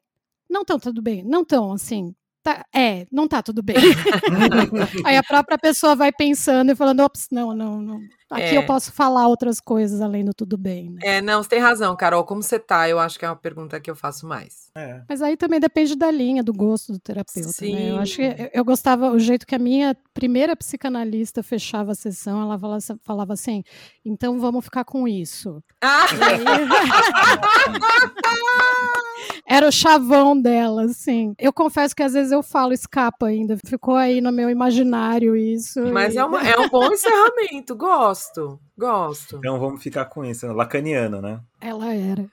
Não 0.49 0.63
tão 0.63 0.80
tudo 0.80 1.01
bem. 1.01 1.23
Não 1.23 1.43
tão 1.43 1.71
assim. 1.71 2.15
Tá, 2.46 2.64
é, 2.72 3.08
não 3.12 3.28
tá 3.28 3.42
tudo 3.42 3.64
bem. 3.64 3.76
Aí 5.04 5.18
a 5.18 5.24
própria 5.24 5.58
pessoa 5.58 5.96
vai 5.96 6.12
pensando 6.12 6.72
e 6.72 6.76
falando, 6.76 7.00
ops, 7.00 7.26
não, 7.32 7.56
não, 7.56 7.82
não. 7.82 8.00
Aqui 8.30 8.54
é. 8.54 8.58
eu 8.58 8.64
posso 8.68 8.92
falar 8.92 9.28
outras 9.28 9.60
coisas 9.60 10.00
além 10.00 10.24
do 10.24 10.32
tudo 10.32 10.56
bem. 10.56 10.92
Né? 10.92 11.00
É, 11.04 11.22
não, 11.22 11.42
você 11.42 11.50
tem 11.50 11.60
razão, 11.60 11.96
Carol. 11.96 12.24
Como 12.24 12.44
você 12.44 12.60
tá? 12.60 12.88
Eu 12.88 13.00
acho 13.00 13.18
que 13.18 13.26
é 13.26 13.28
uma 13.28 13.36
pergunta 13.36 13.80
que 13.80 13.90
eu 13.90 13.96
faço 13.96 14.28
mais. 14.28 14.70
É. 14.76 15.02
Mas 15.10 15.24
aí 15.24 15.36
também 15.36 15.60
depende 15.60 15.96
da 15.96 16.12
linha, 16.12 16.44
do 16.44 16.54
gosto 16.54 16.94
do 16.94 17.00
terapeuta. 17.00 17.50
Sim. 17.50 17.74
Né? 17.74 17.90
Eu 17.90 17.98
acho 17.98 18.18
que 18.18 18.22
eu, 18.22 18.50
eu, 18.54 18.64
gostava, 18.64 19.10
o 19.10 19.18
jeito 19.18 19.48
que 19.48 19.56
a 19.56 19.60
minha 19.60 19.98
primeira 20.14 20.56
psicanalista 20.56 21.42
fechava 21.42 21.94
a 21.94 21.96
sessão, 21.96 22.44
ela 22.44 22.60
falava, 22.60 22.80
falava 23.02 23.34
assim: 23.34 23.64
então 24.06 24.40
vamos 24.40 24.66
ficar 24.66 24.86
com 24.86 25.08
isso. 25.08 25.64
Ah! 25.82 26.06
Era 29.48 29.68
o 29.68 29.72
chavão 29.72 30.40
dela, 30.40 30.84
assim. 30.84 31.36
Eu 31.38 31.54
confesso 31.54 31.96
que 31.96 32.02
às 32.02 32.14
vezes 32.14 32.32
eu 32.32 32.42
falo 32.42 32.74
escapa 32.74 33.28
ainda. 33.28 33.58
Ficou 33.66 33.96
aí 33.96 34.20
no 34.20 34.32
meu 34.32 34.50
imaginário 34.50 35.36
isso. 35.36 35.82
Mas 35.94 36.16
e... 36.16 36.18
é, 36.18 36.26
uma, 36.26 36.42
é 36.42 36.58
um 36.58 36.68
bom 36.68 36.92
encerramento, 36.92 37.76
gosto. 37.76 38.60
Gosto. 38.78 39.38
Então 39.38 39.60
vamos 39.60 39.84
ficar 39.84 40.06
com 40.06 40.26
isso, 40.26 40.48
lacaniano, 40.52 41.22
né? 41.22 41.40
Ela 41.62 41.94
era. 41.94 42.26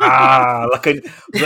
Ah, 0.00 0.66
lacani... 0.70 1.00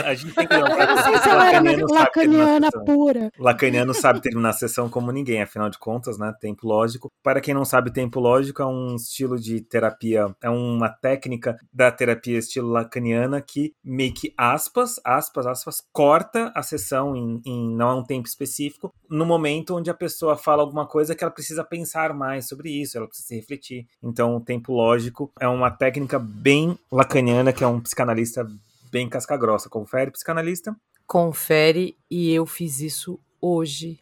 a 0.04 0.14
gente 0.14 0.34
tem 0.34 0.46
que 0.46 0.54
Eu 0.54 0.60
não 0.60 1.02
sei 1.02 1.18
se 1.18 1.28
ela 1.28 1.48
era 1.48 1.86
lacaniana 1.86 2.70
pura. 2.84 3.30
Lacaniano 3.38 3.94
sabe 3.94 4.20
terminar 4.20 4.50
a 4.50 4.54
sessão 4.54 4.88
como 4.88 5.12
ninguém, 5.12 5.42
afinal 5.42 5.70
de 5.70 5.78
contas, 5.78 6.18
né? 6.18 6.32
Tempo 6.40 6.66
lógico. 6.66 7.10
Para 7.22 7.40
quem 7.40 7.54
não 7.54 7.64
sabe, 7.64 7.92
tempo 7.92 8.20
lógico 8.20 8.62
é 8.62 8.66
um 8.66 8.96
estilo 8.96 9.38
de 9.38 9.60
terapia, 9.60 10.34
é 10.42 10.50
uma 10.50 10.88
técnica 10.88 11.56
da 11.72 11.90
terapia 11.90 12.38
estilo 12.38 12.68
lacaniana 12.68 13.40
que 13.40 13.72
meio 13.84 14.12
que 14.12 14.32
aspas, 14.36 15.00
aspas, 15.04 15.46
aspas, 15.46 15.82
corta 15.92 16.52
a 16.54 16.62
sessão 16.62 17.14
em, 17.14 17.40
em 17.46 17.76
não 17.76 17.90
é 17.90 17.94
um 17.94 18.04
tempo 18.04 18.26
específico, 18.28 18.92
no 19.08 19.24
momento 19.24 19.76
onde 19.76 19.90
a 19.90 19.94
pessoa 19.94 20.36
fala 20.36 20.62
alguma 20.62 20.86
coisa 20.86 21.14
que 21.14 21.22
ela 21.22 21.32
precisa 21.32 21.64
pensar 21.64 22.12
mais 22.12 22.48
sobre 22.48 22.70
isso, 22.70 22.96
ela 22.96 23.06
precisa 23.06 23.34
refletir. 23.34 23.86
Então, 24.02 24.36
o 24.36 24.40
tempo 24.40 24.72
lógico 24.72 25.30
é 25.40 25.46
uma 25.46 25.70
técnica 25.70 26.18
bem 26.18 26.78
lacaniana 26.90 27.52
que 27.52 27.62
é 27.62 27.66
um 27.66 27.80
psicanalista 27.84 28.44
bem 28.90 29.08
casca-grossa. 29.08 29.68
Confere, 29.68 30.10
psicanalista? 30.10 30.76
Confere, 31.06 31.96
e 32.10 32.32
eu 32.32 32.46
fiz 32.46 32.80
isso 32.80 33.20
hoje. 33.40 34.00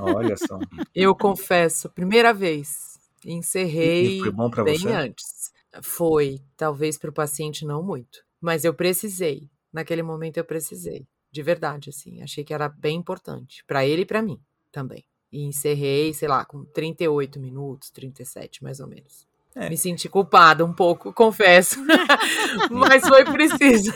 Olha 0.00 0.36
só. 0.36 0.58
Eu 0.94 1.14
confesso, 1.14 1.88
primeira 1.90 2.32
vez. 2.32 2.98
Encerrei 3.24 4.18
e 4.18 4.20
foi 4.20 4.30
bom 4.30 4.48
bem 4.64 4.78
você? 4.78 4.88
antes. 4.88 5.52
Foi, 5.82 6.40
talvez 6.56 6.96
para 6.96 7.10
o 7.10 7.12
paciente 7.12 7.64
não 7.64 7.82
muito, 7.82 8.24
mas 8.40 8.64
eu 8.64 8.72
precisei. 8.72 9.50
Naquele 9.72 10.02
momento 10.02 10.38
eu 10.38 10.44
precisei, 10.44 11.06
de 11.30 11.42
verdade, 11.42 11.90
assim. 11.90 12.22
Achei 12.22 12.42
que 12.44 12.54
era 12.54 12.68
bem 12.68 12.96
importante 12.96 13.64
para 13.66 13.84
ele 13.84 14.02
e 14.02 14.06
para 14.06 14.22
mim 14.22 14.40
também. 14.72 15.04
E 15.30 15.44
encerrei, 15.44 16.14
sei 16.14 16.26
lá, 16.26 16.44
com 16.44 16.64
38 16.64 17.38
minutos, 17.38 17.90
37 17.90 18.62
mais 18.62 18.80
ou 18.80 18.86
menos. 18.86 19.27
É. 19.54 19.68
Me 19.68 19.76
senti 19.76 20.08
culpada 20.08 20.64
um 20.64 20.72
pouco, 20.72 21.12
confesso. 21.14 21.78
Mas 22.70 23.06
foi 23.06 23.24
preciso. 23.24 23.92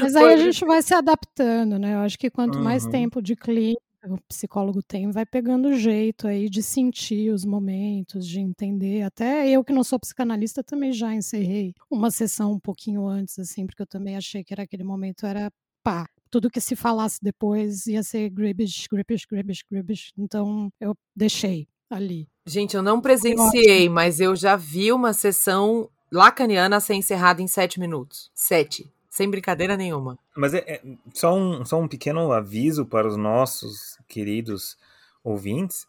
Mas 0.00 0.14
aí 0.14 0.22
foi... 0.22 0.34
a 0.34 0.36
gente 0.36 0.64
vai 0.64 0.82
se 0.82 0.94
adaptando, 0.94 1.78
né? 1.78 1.94
Eu 1.94 2.00
acho 2.00 2.18
que 2.18 2.30
quanto 2.30 2.58
uhum. 2.58 2.64
mais 2.64 2.86
tempo 2.86 3.20
de 3.20 3.34
clínica 3.34 3.80
o 4.06 4.18
psicólogo 4.28 4.82
tem, 4.82 5.10
vai 5.10 5.26
pegando 5.26 5.68
o 5.68 5.74
jeito 5.74 6.26
aí 6.26 6.48
de 6.48 6.62
sentir 6.62 7.30
os 7.32 7.44
momentos, 7.44 8.26
de 8.26 8.40
entender. 8.40 9.02
Até 9.02 9.48
eu 9.48 9.62
que 9.62 9.72
não 9.72 9.84
sou 9.84 9.98
psicanalista 9.98 10.64
também 10.64 10.92
já 10.92 11.14
encerrei 11.14 11.74
uma 11.90 12.10
sessão 12.10 12.52
um 12.52 12.60
pouquinho 12.60 13.06
antes, 13.06 13.38
assim, 13.38 13.66
porque 13.66 13.82
eu 13.82 13.86
também 13.86 14.16
achei 14.16 14.42
que 14.42 14.54
era 14.54 14.62
aquele 14.62 14.84
momento 14.84 15.26
era 15.26 15.50
pá. 15.82 16.06
Tudo 16.30 16.50
que 16.50 16.60
se 16.60 16.76
falasse 16.76 17.18
depois 17.20 17.86
ia 17.86 18.02
ser 18.02 18.30
gribish, 18.30 18.86
gribish, 18.90 19.26
gribish, 19.26 19.64
gribish. 19.68 20.12
Então 20.16 20.70
eu 20.80 20.94
deixei 21.14 21.68
ali. 21.90 22.28
Gente, 22.46 22.76
eu 22.76 22.82
não 22.82 23.00
presenciei, 23.00 23.88
mas 23.88 24.20
eu 24.20 24.34
já 24.34 24.56
vi 24.56 24.92
uma 24.92 25.12
sessão 25.12 25.88
lacaniana 26.10 26.80
ser 26.80 26.94
encerrada 26.94 27.42
em 27.42 27.46
sete 27.46 27.78
minutos. 27.78 28.30
Sete. 28.34 28.90
Sem 29.08 29.28
brincadeira 29.28 29.76
nenhuma. 29.76 30.18
Mas 30.36 30.54
é, 30.54 30.58
é 30.58 30.82
só, 31.12 31.34
um, 31.36 31.64
só 31.64 31.80
um 31.80 31.88
pequeno 31.88 32.32
aviso 32.32 32.86
para 32.86 33.08
os 33.08 33.16
nossos 33.16 33.98
queridos 34.08 34.76
ouvintes. 35.22 35.86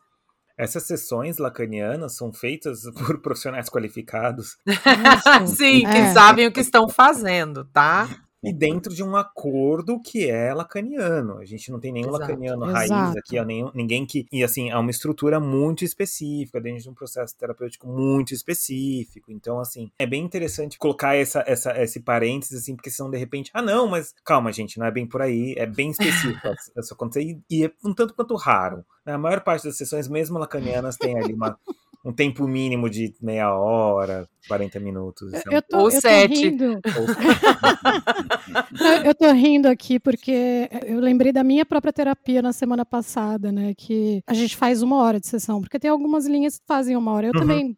Essas 0.58 0.84
sessões 0.84 1.38
lacanianas 1.38 2.16
são 2.16 2.34
feitas 2.34 2.84
por 2.98 3.20
profissionais 3.20 3.70
qualificados. 3.70 4.58
Sim, 5.56 5.82
que 5.82 5.98
é. 5.98 6.14
sabem 6.14 6.48
o 6.48 6.52
que 6.52 6.60
estão 6.60 6.90
fazendo, 6.90 7.66
tá? 7.66 8.10
E 8.44 8.52
dentro 8.52 8.94
de 8.94 9.04
um 9.04 9.16
acordo 9.16 10.02
que 10.02 10.30
é 10.30 10.54
lacaniano. 10.54 11.38
A 11.38 11.46
gente 11.46 11.72
não 11.72 11.80
tem 11.80 11.92
nenhum 11.92 12.10
Exato. 12.10 12.22
lacaniano 12.22 12.66
raiz 12.66 12.92
Exato. 12.92 13.20
aqui, 13.20 13.40
ó, 13.40 13.46
nenhum, 13.46 13.72
ninguém 13.74 14.06
que. 14.06 14.26
E 14.32 14.44
assim, 14.44 14.72
há 14.72 14.80
uma 14.80 14.92
estrutura 14.92 15.40
muito 15.40 15.86
específica, 15.86 16.60
dentro 16.60 16.84
de 16.84 16.90
um 16.90 16.94
processo 16.94 17.38
terapêutico 17.38 17.88
muito 17.88 18.34
específico. 18.34 19.32
Então, 19.32 19.60
assim, 19.60 19.92
é 20.00 20.06
bem 20.06 20.24
interessante 20.24 20.78
colocar 20.78 21.16
essa, 21.16 21.44
essa, 21.46 21.80
esse 21.82 22.00
parênteses, 22.00 22.62
assim, 22.62 22.76
porque 22.76 22.90
senão 22.90 23.10
de 23.12 23.18
repente, 23.18 23.52
ah, 23.54 23.62
não, 23.62 23.88
mas 23.88 24.14
calma, 24.24 24.52
gente, 24.52 24.80
não 24.80 24.86
é 24.86 24.92
bem 24.92 25.06
por 25.06 25.22
aí, 25.22 25.54
é 25.58 25.66
bem 25.66 25.92
específico 25.92 26.48
isso 26.78 26.94
acontecer 26.94 27.40
e 27.50 27.66
é 27.66 27.72
um 27.84 27.94
tanto 27.94 28.14
quanto 28.14 28.36
raro. 28.36 28.86
A 29.06 29.18
maior 29.18 29.42
parte 29.42 29.64
das 29.64 29.78
sessões, 29.78 30.08
mesmo 30.08 30.38
lacanianas, 30.38 30.98
tem 30.98 31.18
ali 31.18 31.34
uma 31.34 31.58
um 32.04 32.12
tempo 32.12 32.48
mínimo 32.48 32.90
de 32.90 33.14
meia 33.22 33.54
hora, 33.54 34.28
40 34.48 34.80
minutos. 34.80 35.32
Eu, 35.34 35.52
eu 35.52 35.62
tô, 35.62 35.78
Ou 35.78 35.92
eu 35.92 36.02
sete. 36.02 36.34
Tô 36.34 36.42
rindo. 36.42 36.82
eu 39.06 39.14
tô 39.14 39.32
rindo 39.32 39.68
aqui 39.68 40.00
porque 40.00 40.68
eu 40.86 41.00
lembrei 41.00 41.32
da 41.32 41.44
minha 41.44 41.66
própria 41.66 41.94
terapia 41.94 42.42
na 42.42 42.52
semana 42.52 42.84
passada, 42.84 43.52
né? 43.52 43.74
Que 43.78 44.24
a 44.26 44.34
gente 44.34 44.58
faz 44.58 44.82
uma 44.82 44.98
hora 44.98 45.20
de 45.20 45.28
sessão, 45.28 45.62
porque 45.62 45.80
tem 45.80 45.92
algumas 45.92 46.26
linhas 46.26 46.58
que 46.58 46.66
fazem 46.68 46.96
uma 46.96 47.12
hora. 47.12 47.28
Eu 47.28 47.34
uhum. 47.36 47.42
também 47.42 47.78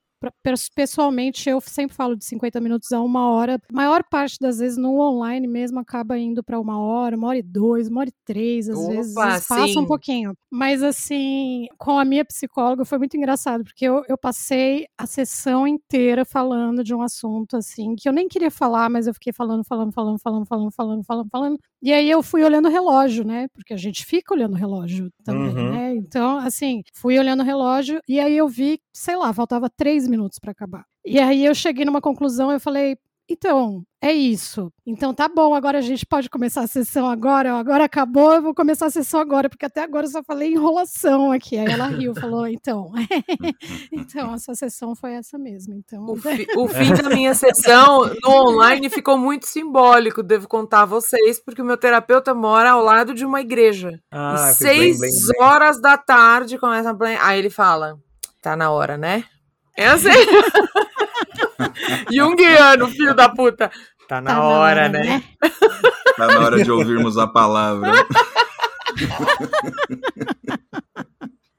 pessoalmente, 0.76 1.50
eu 1.50 1.60
sempre 1.62 1.96
falo 1.96 2.16
de 2.16 2.26
50 2.26 2.60
minutos 2.62 2.92
a 2.92 3.02
uma 3.02 3.30
hora. 3.32 3.56
A 3.56 3.74
maior 3.74 4.04
parte 4.10 4.38
das 4.40 4.60
vezes 4.60 4.78
no 4.78 5.00
online 5.00 5.48
mesmo 5.48 5.80
acaba 5.80 6.18
indo 6.18 6.44
para 6.44 6.60
uma 6.60 6.80
hora, 6.80 7.16
uma 7.16 7.28
hora 7.28 7.38
e 7.38 7.44
dois, 7.44 7.88
uma 7.88 8.02
hora 8.02 8.10
e 8.10 8.14
três, 8.26 8.70
às 8.70 8.78
Opa, 8.78 8.90
vezes 8.90 9.14
passa 9.48 9.80
um 9.80 9.86
pouquinho. 9.86 10.34
Mas 10.52 10.84
assim, 10.84 11.68
com 11.78 11.98
a 11.98 12.06
minha 12.06 12.26
psicóloga 12.26 12.86
foi 12.86 12.98
muito 12.98 13.18
engraçado, 13.18 13.64
porque 13.64 13.86
eu, 13.86 14.04
eu 14.08 14.18
passei 14.18 14.86
a 14.98 15.06
sessão 15.06 15.68
inteira 15.68 16.26
falando 16.26 16.84
de 16.84 16.94
um 16.94 17.02
assunto 17.02 17.58
assim, 17.58 17.96
que 17.96 18.08
eu 18.08 18.14
nem 18.14 18.28
queria 18.28 18.52
falar, 18.52 18.90
mas 18.90 19.08
eu 19.08 19.14
fiquei 19.14 19.34
falando, 19.34 19.64
falando, 19.64 19.92
falando, 19.92 20.20
falando, 20.20 20.46
falando, 20.46 20.72
falando, 20.72 21.04
falando, 21.04 21.30
falando. 21.30 21.60
E 21.84 21.92
aí 21.92 22.10
eu 22.10 22.24
fui 22.24 22.42
olhando 22.46 22.70
o 22.70 22.72
relógio, 22.72 23.26
né? 23.26 23.50
Porque 23.54 23.74
a 23.74 23.78
gente 23.78 24.06
fica 24.06 24.34
olhando 24.34 24.54
o 24.54 24.58
relógio 24.58 25.12
também, 25.22 25.54
uhum. 25.54 25.72
né? 25.74 25.94
Então, 25.94 26.38
assim, 26.38 26.82
fui 26.94 27.20
olhando 27.20 27.42
o 27.42 27.46
relógio 27.46 28.00
e 28.08 28.22
aí 28.22 28.38
eu 28.38 28.48
vi, 28.48 28.80
sei 28.94 29.18
lá, 29.18 29.34
faltava 29.34 29.70
três 29.70 30.08
minutos 30.08 30.40
para 30.40 30.54
acabar. 30.54 30.86
E 31.06 31.20
aí 31.20 31.44
eu 31.44 31.54
cheguei 31.54 31.84
numa 31.84 32.00
conclusão, 32.00 32.50
eu 32.50 32.60
falei, 32.60 32.98
então, 33.30 33.84
é 34.02 34.12
isso. 34.12 34.72
Então 34.86 35.14
tá 35.14 35.30
bom, 35.30 35.56
agora 35.56 35.78
a 35.78 35.82
gente 35.82 36.06
pode 36.06 36.30
começar 36.30 36.62
a 36.62 36.68
sessão 36.68 37.10
agora. 37.10 37.54
Agora 37.54 37.86
acabou, 37.86 38.34
eu 38.34 38.42
vou 38.42 38.54
começar 38.54 38.88
a 38.88 38.90
sessão 38.90 39.20
agora, 39.20 39.50
porque 39.50 39.66
até 39.66 39.82
agora 39.82 40.06
eu 40.06 40.12
só 40.12 40.22
falei 40.22 40.52
enrolação 40.52 41.32
aqui. 41.32 41.58
Aí 41.58 41.72
ela 41.72 41.88
riu, 41.88 42.14
falou, 42.14 42.46
então. 42.46 42.92
então, 43.92 44.34
a 44.34 44.38
sua 44.38 44.56
sessão 44.56 44.94
foi 44.94 45.14
essa 45.14 45.38
mesmo. 45.38 45.74
Então... 45.74 46.06
O, 46.06 46.18
fi, 46.18 46.46
o 46.58 46.68
fim 46.68 46.94
da 46.94 47.10
minha 47.10 47.34
sessão 47.34 48.14
no 48.22 48.30
online 48.30 48.90
ficou 48.90 49.18
muito 49.18 49.48
simbólico, 49.48 50.22
devo 50.22 50.48
contar 50.48 50.82
a 50.82 50.86
vocês, 50.86 51.40
porque 51.40 51.62
o 51.62 51.66
meu 51.66 51.78
terapeuta 51.78 52.34
mora 52.34 52.72
ao 52.72 52.84
lado 52.84 53.14
de 53.14 53.26
uma 53.26 53.40
igreja. 53.40 54.00
Ah, 54.12 54.36
e 54.36 54.54
seis 54.54 55.00
bem, 55.00 55.10
bem, 55.10 55.20
bem. 55.28 55.46
horas 55.48 55.82
da 55.82 55.98
tarde 55.98 56.58
começa 56.58 56.92
a. 56.92 57.28
Aí 57.28 57.40
ele 57.40 57.50
fala: 57.50 57.98
tá 58.42 58.56
na 58.58 58.70
hora, 58.70 58.98
né? 58.98 59.24
É 59.76 59.88
assim. 59.88 60.10
Jungiano, 62.12 62.88
filho 62.90 63.16
da 63.16 63.30
puta. 63.30 63.72
Tá 64.08 64.22
na, 64.22 64.32
tá 64.32 64.44
hora, 64.44 64.82
hora, 64.82 64.90
né? 64.90 65.04
né? 65.04 65.24
Tá 66.18 66.28
na 66.28 66.40
hora 66.40 66.64
de 66.64 66.72
ouvirmos 66.72 67.18
a 67.18 67.28
palavra. 67.28 67.92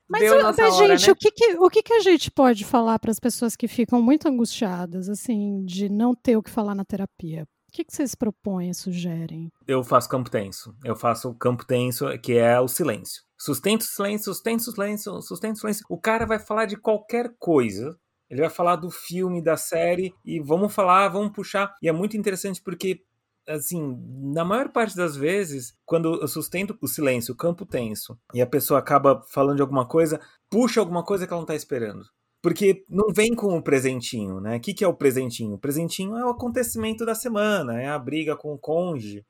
Mas, 0.06 0.30
mas 0.30 0.58
hora, 0.58 0.96
gente, 0.96 1.06
né? 1.06 1.12
o, 1.12 1.16
que, 1.16 1.30
que, 1.32 1.56
o 1.58 1.68
que, 1.68 1.82
que 1.82 1.92
a 1.92 2.00
gente 2.00 2.30
pode 2.30 2.64
falar 2.64 3.00
para 3.00 3.10
as 3.10 3.18
pessoas 3.18 3.56
que 3.56 3.66
ficam 3.66 4.00
muito 4.00 4.28
angustiadas, 4.28 5.08
assim, 5.08 5.64
de 5.64 5.88
não 5.88 6.14
ter 6.14 6.36
o 6.36 6.42
que 6.42 6.50
falar 6.50 6.72
na 6.72 6.84
terapia? 6.84 7.42
O 7.68 7.72
que, 7.72 7.84
que 7.84 7.92
vocês 7.92 8.14
propõem, 8.14 8.72
sugerem? 8.72 9.50
Eu 9.66 9.82
faço 9.82 10.08
campo 10.08 10.30
tenso. 10.30 10.72
Eu 10.84 10.94
faço 10.94 11.34
campo 11.34 11.66
tenso, 11.66 12.06
que 12.20 12.34
é 12.34 12.60
o 12.60 12.68
silêncio. 12.68 13.24
Sustento 13.36 13.80
o 13.80 13.84
silêncio, 13.84 14.32
sustento 14.32 14.60
o 14.60 14.72
silêncio, 14.72 15.20
sustento 15.22 15.56
o 15.56 15.58
silêncio. 15.58 15.84
O 15.90 16.00
cara 16.00 16.24
vai 16.24 16.38
falar 16.38 16.66
de 16.66 16.76
qualquer 16.76 17.34
coisa 17.36 17.98
ele 18.34 18.42
vai 18.42 18.50
falar 18.50 18.74
do 18.74 18.90
filme, 18.90 19.40
da 19.40 19.56
série, 19.56 20.12
e 20.24 20.40
vamos 20.40 20.74
falar, 20.74 21.08
vamos 21.08 21.32
puxar. 21.32 21.72
E 21.80 21.88
é 21.88 21.92
muito 21.92 22.16
interessante 22.16 22.60
porque, 22.60 23.00
assim, 23.48 23.96
na 24.34 24.44
maior 24.44 24.70
parte 24.70 24.96
das 24.96 25.16
vezes, 25.16 25.72
quando 25.86 26.20
eu 26.20 26.26
sustento 26.26 26.76
o 26.82 26.88
silêncio, 26.88 27.32
o 27.32 27.36
campo 27.36 27.64
tenso, 27.64 28.18
e 28.34 28.42
a 28.42 28.46
pessoa 28.46 28.80
acaba 28.80 29.22
falando 29.30 29.56
de 29.56 29.62
alguma 29.62 29.86
coisa, 29.86 30.20
puxa 30.50 30.80
alguma 30.80 31.04
coisa 31.04 31.28
que 31.28 31.32
ela 31.32 31.38
não 31.38 31.44
está 31.44 31.54
esperando. 31.54 32.04
Porque 32.42 32.84
não 32.88 33.06
vem 33.14 33.36
com 33.36 33.56
o 33.56 33.62
presentinho, 33.62 34.40
né? 34.40 34.56
O 34.56 34.60
que, 34.60 34.74
que 34.74 34.82
é 34.82 34.88
o 34.88 34.94
presentinho? 34.94 35.54
O 35.54 35.58
presentinho 35.58 36.16
é 36.16 36.26
o 36.26 36.30
acontecimento 36.30 37.06
da 37.06 37.14
semana, 37.14 37.80
é 37.80 37.86
a 37.88 37.98
briga 37.98 38.36
com 38.36 38.52
o 38.52 38.58
cônjuge, 38.58 39.24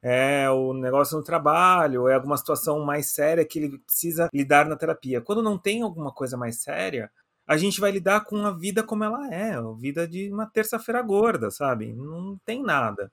é 0.00 0.48
o 0.48 0.72
negócio 0.72 1.18
no 1.18 1.24
trabalho, 1.24 2.08
é 2.08 2.14
alguma 2.14 2.36
situação 2.36 2.84
mais 2.84 3.12
séria 3.12 3.44
que 3.44 3.58
ele 3.58 3.78
precisa 3.80 4.28
lidar 4.32 4.68
na 4.68 4.76
terapia. 4.76 5.20
Quando 5.20 5.42
não 5.42 5.58
tem 5.58 5.82
alguma 5.82 6.12
coisa 6.12 6.36
mais 6.36 6.62
séria, 6.62 7.10
a 7.46 7.56
gente 7.56 7.80
vai 7.80 7.92
lidar 7.92 8.24
com 8.24 8.44
a 8.44 8.50
vida 8.50 8.82
como 8.82 9.04
ela 9.04 9.32
é, 9.32 9.54
a 9.54 9.72
vida 9.72 10.06
de 10.06 10.32
uma 10.32 10.46
terça-feira 10.46 11.00
gorda, 11.00 11.50
sabe? 11.50 11.92
Não 11.92 12.36
tem 12.44 12.62
nada. 12.62 13.12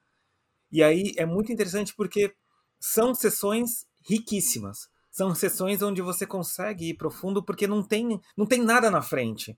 E 0.72 0.82
aí 0.82 1.13
é 1.17 1.26
muito 1.26 1.52
interessante 1.52 1.93
porque 1.96 2.34
são 2.80 3.13
sessões 3.13 3.86
riquíssimas. 4.02 4.89
São 5.12 5.36
sessões 5.36 5.84
onde 5.84 6.02
você 6.02 6.26
consegue 6.26 6.89
ir 6.89 6.96
profundo 6.96 7.43
porque 7.43 7.67
não 7.67 7.84
tem, 7.84 8.19
não 8.36 8.48
tem 8.48 8.63
nada 8.63 8.89
na 8.89 9.04
frente. 9.04 9.56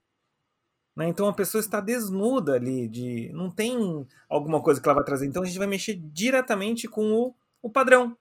Né? 0.94 1.08
Então 1.08 1.30
a 1.30 1.34
pessoa 1.34 1.62
está 1.62 1.80
desnuda 1.80 2.56
ali, 2.56 2.90
de 2.90 3.32
não 3.34 3.50
tem 3.50 4.06
alguma 4.28 4.62
coisa 4.62 4.82
que 4.82 4.88
ela 4.88 4.96
vai 4.96 5.06
trazer. 5.06 5.26
Então 5.26 5.44
a 5.44 5.46
gente 5.46 5.58
vai 5.58 5.68
mexer 5.68 5.96
diretamente 5.96 6.90
com 6.90 7.14
o, 7.14 7.36
o 7.62 7.70
padrão, 7.70 8.18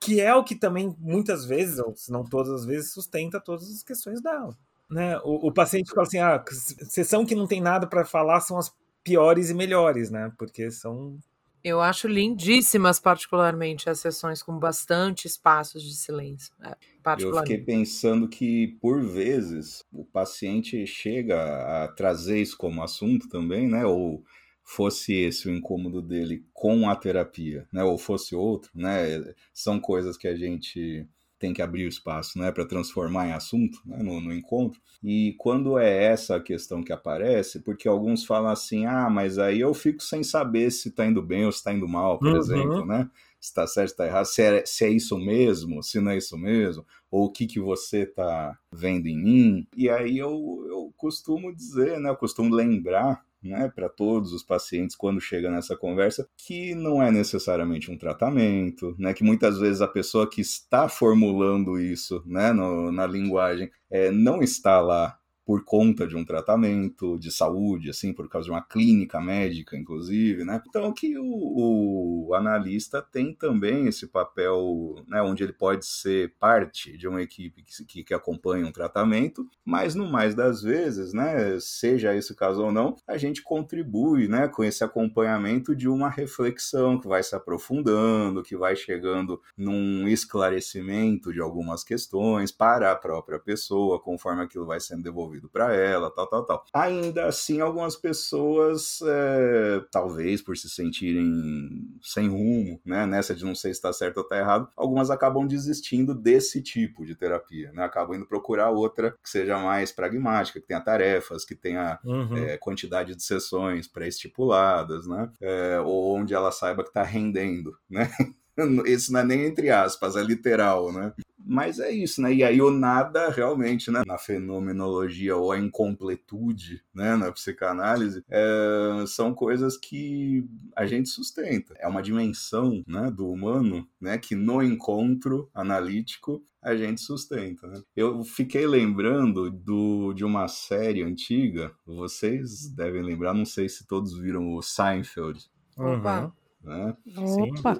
que 0.00 0.18
é 0.18 0.34
o 0.34 0.42
que 0.42 0.54
também 0.54 0.96
muitas 0.98 1.44
vezes, 1.44 1.78
ou 1.78 1.94
se 1.94 2.10
não 2.10 2.24
todas 2.24 2.52
as 2.52 2.64
vezes, 2.64 2.92
sustenta 2.92 3.38
todas 3.38 3.70
as 3.70 3.82
questões 3.82 4.22
dela 4.22 4.56
né? 4.90 5.18
O, 5.18 5.48
o 5.48 5.52
paciente 5.52 5.90
fala 5.90 6.06
assim: 6.06 6.18
ah, 6.18 6.42
sessão 6.88 7.24
que 7.24 7.34
não 7.34 7.46
tem 7.46 7.60
nada 7.60 7.86
para 7.86 8.04
falar 8.04 8.40
são 8.40 8.58
as 8.58 8.72
piores 9.02 9.50
e 9.50 9.54
melhores, 9.54 10.10
né? 10.10 10.32
Porque 10.38 10.70
são. 10.70 11.18
Eu 11.62 11.80
acho 11.80 12.06
lindíssimas, 12.06 13.00
particularmente, 13.00 13.88
as 13.88 13.98
sessões 13.98 14.42
com 14.42 14.58
bastante 14.58 15.26
espaços 15.26 15.82
de 15.82 15.94
silêncio. 15.94 16.52
É, 16.62 16.76
eu 17.20 17.34
fiquei 17.38 17.56
pensando 17.56 18.28
que, 18.28 18.76
por 18.82 19.02
vezes, 19.02 19.82
o 19.90 20.04
paciente 20.04 20.86
chega 20.86 21.84
a 21.84 21.88
trazer 21.88 22.42
isso 22.42 22.56
como 22.58 22.82
assunto 22.82 23.30
também, 23.30 23.66
né? 23.66 23.86
Ou 23.86 24.22
fosse 24.62 25.14
esse 25.14 25.48
o 25.48 25.50
incômodo 25.50 26.02
dele 26.02 26.44
com 26.52 26.88
a 26.88 26.96
terapia, 26.96 27.66
né? 27.72 27.82
Ou 27.82 27.96
fosse 27.96 28.34
outro, 28.34 28.70
né? 28.74 29.34
São 29.52 29.80
coisas 29.80 30.18
que 30.18 30.28
a 30.28 30.34
gente 30.36 31.06
tem 31.44 31.52
que 31.52 31.60
abrir 31.60 31.84
o 31.84 31.88
espaço 31.88 32.38
né, 32.38 32.50
para 32.50 32.64
transformar 32.64 33.28
em 33.28 33.32
assunto 33.32 33.78
né, 33.84 33.98
no, 34.02 34.18
no, 34.18 34.32
encontro. 34.32 34.80
E 35.02 35.34
quando 35.36 35.78
é 35.78 36.04
essa 36.04 36.36
a 36.36 36.40
questão 36.40 36.82
que 36.82 36.90
aparece, 36.90 37.60
porque 37.60 37.86
alguns 37.86 38.24
falam 38.24 38.50
assim, 38.50 38.86
ah, 38.86 39.10
mas 39.10 39.38
aí 39.38 39.60
eu 39.60 39.74
fico 39.74 40.02
sem 40.02 40.22
saber 40.22 40.70
se 40.70 40.88
está 40.88 41.04
indo 41.04 41.20
bem 41.20 41.44
ou 41.44 41.52
se 41.52 41.58
está 41.58 41.70
indo 41.74 41.86
mal, 41.86 42.18
por 42.18 42.28
uhum. 42.28 42.38
exemplo, 42.38 42.86
né? 42.86 43.10
Se 43.38 43.50
está 43.50 43.66
certo, 43.66 43.88
se 43.88 43.92
está 43.92 44.06
errado, 44.06 44.24
se 44.24 44.40
é, 44.40 44.64
se 44.64 44.84
é 44.86 44.88
isso 44.88 45.18
mesmo, 45.18 45.82
se 45.82 46.00
não 46.00 46.12
é 46.12 46.16
isso 46.16 46.38
mesmo, 46.38 46.86
ou 47.10 47.26
o 47.26 47.30
que, 47.30 47.46
que 47.46 47.60
você 47.60 48.04
está 48.04 48.58
vendo 48.72 49.06
em 49.06 49.22
mim. 49.22 49.66
E 49.76 49.90
aí 49.90 50.16
eu, 50.16 50.64
eu 50.66 50.94
costumo 50.96 51.54
dizer, 51.54 52.00
né, 52.00 52.08
eu 52.08 52.16
costumo 52.16 52.54
lembrar 52.54 53.22
né, 53.44 53.70
para 53.74 53.88
todos 53.88 54.32
os 54.32 54.42
pacientes 54.42 54.96
quando 54.96 55.20
chega 55.20 55.50
nessa 55.50 55.76
conversa, 55.76 56.26
que 56.36 56.74
não 56.74 57.02
é 57.02 57.10
necessariamente 57.10 57.90
um 57.90 57.98
tratamento, 57.98 58.94
né, 58.98 59.12
que 59.12 59.22
muitas 59.22 59.58
vezes 59.58 59.80
a 59.80 59.88
pessoa 59.88 60.28
que 60.28 60.40
está 60.40 60.88
formulando 60.88 61.78
isso 61.78 62.22
né, 62.26 62.52
no, 62.52 62.90
na 62.90 63.06
linguagem 63.06 63.70
é, 63.90 64.10
não 64.10 64.42
está 64.42 64.80
lá 64.80 65.18
por 65.44 65.64
conta 65.64 66.06
de 66.06 66.16
um 66.16 66.24
tratamento 66.24 67.18
de 67.18 67.30
saúde, 67.30 67.90
assim, 67.90 68.12
por 68.12 68.28
causa 68.28 68.46
de 68.46 68.50
uma 68.50 68.62
clínica 68.62 69.20
médica, 69.20 69.76
inclusive, 69.76 70.44
né? 70.44 70.62
Então 70.68 70.92
que 70.92 71.18
o, 71.18 72.28
o 72.28 72.34
analista 72.34 73.02
tem 73.02 73.34
também 73.34 73.86
esse 73.86 74.06
papel, 74.06 74.96
né, 75.06 75.20
onde 75.22 75.44
ele 75.44 75.52
pode 75.52 75.84
ser 75.86 76.34
parte 76.38 76.96
de 76.96 77.06
uma 77.06 77.22
equipe 77.22 77.62
que, 77.62 77.84
que, 77.84 78.04
que, 78.04 78.14
acompanha 78.14 78.66
um 78.66 78.72
tratamento, 78.72 79.46
mas 79.64 79.94
no 79.94 80.10
mais 80.10 80.34
das 80.34 80.62
vezes, 80.62 81.12
né, 81.12 81.58
seja 81.60 82.14
esse 82.14 82.34
caso 82.34 82.62
ou 82.62 82.72
não, 82.72 82.96
a 83.06 83.16
gente 83.16 83.42
contribui, 83.42 84.28
né, 84.28 84.48
com 84.48 84.64
esse 84.64 84.82
acompanhamento 84.82 85.74
de 85.74 85.88
uma 85.88 86.08
reflexão 86.08 86.98
que 86.98 87.08
vai 87.08 87.22
se 87.22 87.34
aprofundando, 87.34 88.42
que 88.42 88.56
vai 88.56 88.74
chegando 88.76 89.40
num 89.56 90.08
esclarecimento 90.08 91.32
de 91.32 91.40
algumas 91.40 91.84
questões 91.84 92.50
para 92.50 92.92
a 92.92 92.96
própria 92.96 93.38
pessoa, 93.38 94.00
conforme 94.00 94.42
aquilo 94.42 94.66
vai 94.66 94.80
sendo 94.80 95.02
devolvido 95.02 95.33
resolvido 95.34 95.48
para 95.48 95.74
ela, 95.74 96.10
tal, 96.10 96.26
tal, 96.26 96.44
tal. 96.44 96.64
Ainda 96.72 97.26
assim, 97.26 97.60
algumas 97.60 97.96
pessoas, 97.96 99.00
é, 99.02 99.84
talvez 99.90 100.40
por 100.40 100.56
se 100.56 100.68
sentirem 100.70 101.98
sem 102.02 102.28
rumo, 102.28 102.80
né, 102.84 103.06
nessa 103.06 103.34
de 103.34 103.44
não 103.44 103.54
sei 103.54 103.72
se 103.72 103.78
está 103.78 103.92
certo 103.92 104.18
ou 104.18 104.22
está 104.22 104.38
errado, 104.38 104.68
algumas 104.76 105.10
acabam 105.10 105.46
desistindo 105.46 106.14
desse 106.14 106.62
tipo 106.62 107.04
de 107.04 107.14
terapia, 107.14 107.72
né, 107.72 107.84
acabam 107.84 108.16
indo 108.16 108.26
procurar 108.26 108.70
outra 108.70 109.12
que 109.22 109.28
seja 109.28 109.58
mais 109.58 109.92
pragmática, 109.92 110.60
que 110.60 110.66
tenha 110.66 110.80
tarefas, 110.80 111.44
que 111.44 111.54
tenha 111.54 111.98
uhum. 112.04 112.36
é, 112.36 112.56
quantidade 112.56 113.14
de 113.14 113.22
sessões 113.22 113.88
pré-estipuladas, 113.88 115.06
né, 115.06 115.30
é, 115.40 115.80
ou 115.80 116.16
onde 116.16 116.34
ela 116.34 116.52
saiba 116.52 116.82
que 116.82 116.90
está 116.90 117.02
rendendo, 117.02 117.76
né. 117.88 118.10
Esse 118.86 119.12
não 119.12 119.18
é 119.18 119.24
nem 119.24 119.46
entre 119.46 119.68
aspas, 119.68 120.14
é 120.14 120.22
literal, 120.22 120.92
né? 120.92 121.12
Mas 121.46 121.78
é 121.78 121.90
isso, 121.90 122.22
né? 122.22 122.32
E 122.32 122.42
aí 122.42 122.60
o 122.62 122.70
nada 122.70 123.28
realmente, 123.28 123.90
né? 123.90 124.02
Na 124.06 124.16
fenomenologia 124.16 125.36
ou 125.36 125.52
a 125.52 125.58
incompletude, 125.58 126.82
né? 126.94 127.16
Na 127.16 127.30
psicanálise, 127.30 128.24
é, 128.30 129.04
são 129.06 129.34
coisas 129.34 129.76
que 129.76 130.46
a 130.74 130.86
gente 130.86 131.08
sustenta. 131.08 131.74
É 131.78 131.86
uma 131.86 132.02
dimensão, 132.02 132.82
né? 132.86 133.10
Do 133.10 133.28
humano, 133.28 133.86
né? 134.00 134.16
Que 134.16 134.34
no 134.34 134.62
encontro 134.62 135.50
analítico 135.54 136.42
a 136.62 136.74
gente 136.74 137.02
sustenta. 137.02 137.66
Né? 137.66 137.82
Eu 137.94 138.24
fiquei 138.24 138.66
lembrando 138.66 139.50
do, 139.50 140.14
de 140.14 140.24
uma 140.24 140.48
série 140.48 141.02
antiga, 141.02 141.70
vocês 141.84 142.68
devem 142.70 143.02
lembrar, 143.02 143.34
não 143.34 143.44
sei 143.44 143.68
se 143.68 143.86
todos 143.86 144.18
viram 144.18 144.54
o 144.54 144.62
Seinfeld. 144.62 145.46
Opa! 145.76 146.32
Né? 146.64 146.94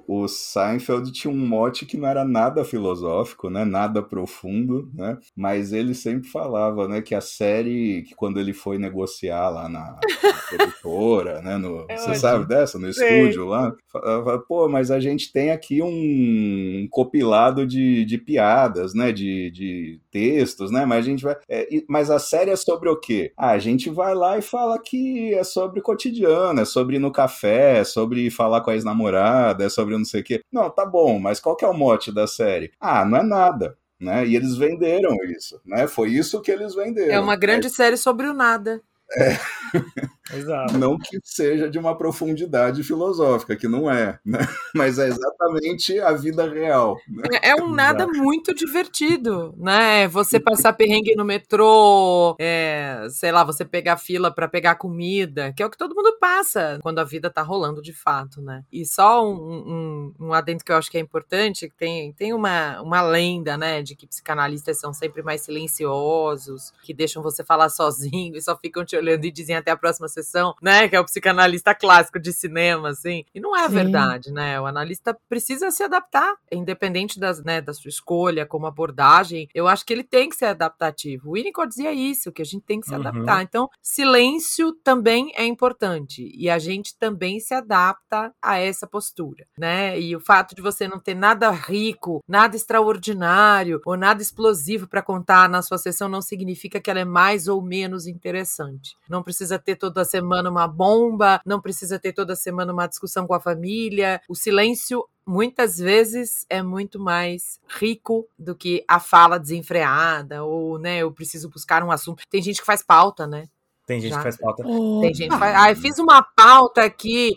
O 0.06 0.28
Seinfeld 0.28 1.10
tinha 1.10 1.32
um 1.32 1.46
mote 1.46 1.86
que 1.86 1.96
não 1.96 2.08
era 2.08 2.24
nada 2.24 2.64
filosófico, 2.64 3.48
né? 3.48 3.64
nada 3.64 4.02
profundo, 4.02 4.90
né? 4.92 5.18
mas 5.34 5.72
ele 5.72 5.94
sempre 5.94 6.28
falava 6.28 6.86
né, 6.86 7.00
que 7.00 7.14
a 7.14 7.20
série, 7.20 8.02
que 8.02 8.14
quando 8.14 8.38
ele 8.38 8.52
foi 8.52 8.78
negociar 8.78 9.48
lá 9.48 9.68
na, 9.68 9.98
na 9.98 10.32
produtora, 10.56 11.40
né, 11.40 11.56
no, 11.56 11.86
é 11.88 11.96
você 11.96 12.10
ótimo. 12.10 12.16
sabe 12.16 12.46
dessa? 12.46 12.78
No 12.78 12.88
estúdio 12.88 13.46
lá, 13.46 13.74
falava, 13.90 14.38
pô, 14.38 14.68
mas 14.68 14.90
a 14.90 15.00
gente 15.00 15.32
tem 15.32 15.50
aqui 15.50 15.82
um, 15.82 16.86
compilado 16.90 17.66
de, 17.66 18.04
de 18.04 18.18
piadas, 18.18 18.94
né? 18.94 19.12
de, 19.12 19.50
de 19.50 20.00
textos, 20.10 20.70
né? 20.70 20.84
mas 20.84 20.98
a 20.98 21.08
gente 21.08 21.24
vai. 21.24 21.36
É, 21.48 21.66
mas 21.88 22.10
a 22.10 22.18
série 22.18 22.50
é 22.50 22.56
sobre 22.56 22.88
o 22.88 22.96
quê? 22.96 23.32
Ah, 23.36 23.50
a 23.50 23.58
gente 23.58 23.88
vai 23.90 24.14
lá 24.14 24.38
e 24.38 24.42
fala 24.42 24.78
que 24.78 25.34
é 25.34 25.44
sobre 25.44 25.80
cotidiano, 25.80 26.60
é 26.60 26.64
sobre 26.64 26.96
ir 26.96 26.98
no 26.98 27.12
café, 27.12 27.78
é 27.78 27.84
sobre 27.84 28.30
falar 28.30 28.60
com 28.60 28.70
a 28.70 28.73
ex-namorada, 28.74 29.64
é 29.64 29.68
sobre 29.68 29.96
não 29.96 30.04
sei 30.04 30.20
o 30.20 30.24
quê. 30.24 30.40
Não, 30.52 30.70
tá 30.70 30.84
bom, 30.84 31.18
mas 31.18 31.40
qual 31.40 31.56
que 31.56 31.64
é 31.64 31.68
o 31.68 31.74
mote 31.74 32.12
da 32.12 32.26
série? 32.26 32.72
Ah, 32.80 33.04
não 33.04 33.18
é 33.18 33.22
nada. 33.22 33.76
Né? 34.00 34.26
E 34.26 34.36
eles 34.36 34.56
venderam 34.56 35.16
isso, 35.24 35.60
né? 35.64 35.86
Foi 35.86 36.10
isso 36.10 36.40
que 36.42 36.50
eles 36.50 36.74
venderam. 36.74 37.14
É 37.14 37.20
uma 37.20 37.36
grande 37.36 37.70
série 37.70 37.96
sobre 37.96 38.26
o 38.26 38.34
nada. 38.34 38.82
É. 39.16 39.38
Exato. 40.36 40.78
Não 40.78 40.98
que 40.98 41.18
seja 41.22 41.68
de 41.68 41.78
uma 41.78 41.96
profundidade 41.96 42.82
filosófica, 42.82 43.56
que 43.56 43.68
não 43.68 43.90
é, 43.90 44.18
né? 44.24 44.38
mas 44.74 44.98
é 44.98 45.08
exatamente 45.08 45.98
a 46.00 46.12
vida 46.12 46.48
real. 46.48 46.96
Né? 47.08 47.24
É, 47.42 47.50
é 47.50 47.54
um 47.56 47.68
nada 47.68 48.04
Exato. 48.04 48.18
muito 48.18 48.54
divertido, 48.54 49.54
né? 49.56 50.08
Você 50.08 50.40
passar 50.40 50.72
perrengue 50.72 51.14
no 51.14 51.24
metrô, 51.24 52.36
é, 52.38 53.06
sei 53.10 53.32
lá, 53.32 53.44
você 53.44 53.64
pegar 53.64 53.96
fila 53.96 54.30
para 54.30 54.48
pegar 54.48 54.74
comida, 54.76 55.52
que 55.52 55.62
é 55.62 55.66
o 55.66 55.70
que 55.70 55.78
todo 55.78 55.94
mundo 55.94 56.16
passa 56.18 56.78
quando 56.82 56.98
a 56.98 57.04
vida 57.04 57.30
tá 57.30 57.42
rolando 57.42 57.82
de 57.82 57.92
fato, 57.92 58.40
né? 58.40 58.64
E 58.72 58.84
só 58.84 59.26
um, 59.26 60.12
um, 60.18 60.26
um 60.26 60.32
adendo 60.32 60.64
que 60.64 60.72
eu 60.72 60.76
acho 60.76 60.90
que 60.90 60.98
é 60.98 61.00
importante, 61.00 61.68
que 61.68 61.74
tem, 61.74 62.12
tem 62.12 62.32
uma, 62.32 62.80
uma 62.80 63.02
lenda, 63.02 63.56
né, 63.56 63.82
de 63.82 63.94
que 63.94 64.06
psicanalistas 64.06 64.78
são 64.78 64.92
sempre 64.92 65.22
mais 65.22 65.42
silenciosos, 65.42 66.72
que 66.82 66.94
deixam 66.94 67.22
você 67.22 67.44
falar 67.44 67.68
sozinho 67.70 68.36
e 68.36 68.42
só 68.42 68.56
ficam 68.56 68.84
te 68.84 68.96
olhando 68.96 69.24
e 69.24 69.30
dizem 69.30 69.56
até 69.56 69.70
a 69.70 69.76
próxima 69.76 70.08
sessão, 70.08 70.23
né? 70.62 70.88
Que 70.88 70.96
é 70.96 71.00
o 71.00 71.04
psicanalista 71.04 71.74
clássico 71.74 72.18
de 72.18 72.32
cinema, 72.32 72.90
assim. 72.90 73.24
E 73.34 73.40
não 73.40 73.56
é 73.56 73.68
Sim. 73.68 73.74
verdade, 73.74 74.32
né? 74.32 74.60
O 74.60 74.66
analista 74.66 75.16
precisa 75.28 75.70
se 75.70 75.82
adaptar, 75.82 76.34
independente 76.50 77.18
das, 77.18 77.42
né, 77.42 77.60
da 77.60 77.72
sua 77.72 77.88
escolha, 77.88 78.46
como 78.46 78.66
abordagem. 78.66 79.48
Eu 79.54 79.68
acho 79.68 79.84
que 79.84 79.92
ele 79.92 80.04
tem 80.04 80.28
que 80.28 80.36
ser 80.36 80.46
adaptativo. 80.46 81.30
O 81.30 81.32
Winnicott 81.32 81.68
dizia 81.68 81.92
isso, 81.92 82.32
que 82.32 82.42
a 82.42 82.44
gente 82.44 82.64
tem 82.64 82.80
que 82.80 82.86
se 82.86 82.94
uhum. 82.94 83.00
adaptar. 83.00 83.42
Então, 83.42 83.68
silêncio 83.82 84.72
também 84.72 85.32
é 85.36 85.44
importante. 85.44 86.30
E 86.34 86.48
a 86.48 86.58
gente 86.58 86.96
também 86.98 87.40
se 87.40 87.54
adapta 87.54 88.32
a 88.40 88.58
essa 88.58 88.86
postura, 88.86 89.46
né? 89.58 89.98
E 90.00 90.14
o 90.14 90.20
fato 90.20 90.54
de 90.54 90.62
você 90.62 90.88
não 90.88 90.98
ter 90.98 91.14
nada 91.14 91.50
rico, 91.50 92.22
nada 92.28 92.56
extraordinário 92.56 93.80
ou 93.84 93.96
nada 93.96 94.22
explosivo 94.22 94.86
para 94.86 95.02
contar 95.02 95.48
na 95.48 95.62
sua 95.62 95.78
sessão 95.78 96.08
não 96.08 96.22
significa 96.22 96.80
que 96.80 96.90
ela 96.90 97.00
é 97.00 97.04
mais 97.04 97.48
ou 97.48 97.62
menos 97.62 98.06
interessante. 98.06 98.96
Não 99.08 99.22
precisa 99.22 99.58
ter 99.58 99.76
toda 99.76 100.04
semana 100.14 100.48
uma 100.48 100.68
bomba, 100.68 101.40
não 101.44 101.60
precisa 101.60 101.98
ter 101.98 102.12
toda 102.12 102.36
semana 102.36 102.72
uma 102.72 102.86
discussão 102.86 103.26
com 103.26 103.34
a 103.34 103.40
família. 103.40 104.20
O 104.28 104.34
silêncio 104.34 105.04
muitas 105.26 105.78
vezes 105.78 106.46
é 106.48 106.62
muito 106.62 107.00
mais 107.00 107.58
rico 107.66 108.28
do 108.38 108.54
que 108.54 108.84
a 108.86 109.00
fala 109.00 109.38
desenfreada 109.38 110.44
ou, 110.44 110.78
né, 110.78 110.98
eu 110.98 111.10
preciso 111.10 111.50
buscar 111.50 111.82
um 111.82 111.90
assunto. 111.90 112.22
Tem 112.30 112.40
gente 112.40 112.60
que 112.60 112.66
faz 112.66 112.82
pauta, 112.82 113.26
né? 113.26 113.48
Tem 113.86 114.00
gente 114.00 114.12
Já. 114.12 114.18
que 114.18 114.22
faz 114.22 114.36
pauta. 114.36 114.62
Tem 114.62 115.14
gente 115.14 115.30
que 115.30 115.38
faz. 115.38 115.56
Ah, 115.56 115.70
eu 115.70 115.76
fiz 115.76 115.98
uma 115.98 116.22
pauta 116.22 116.82
aqui 116.82 117.32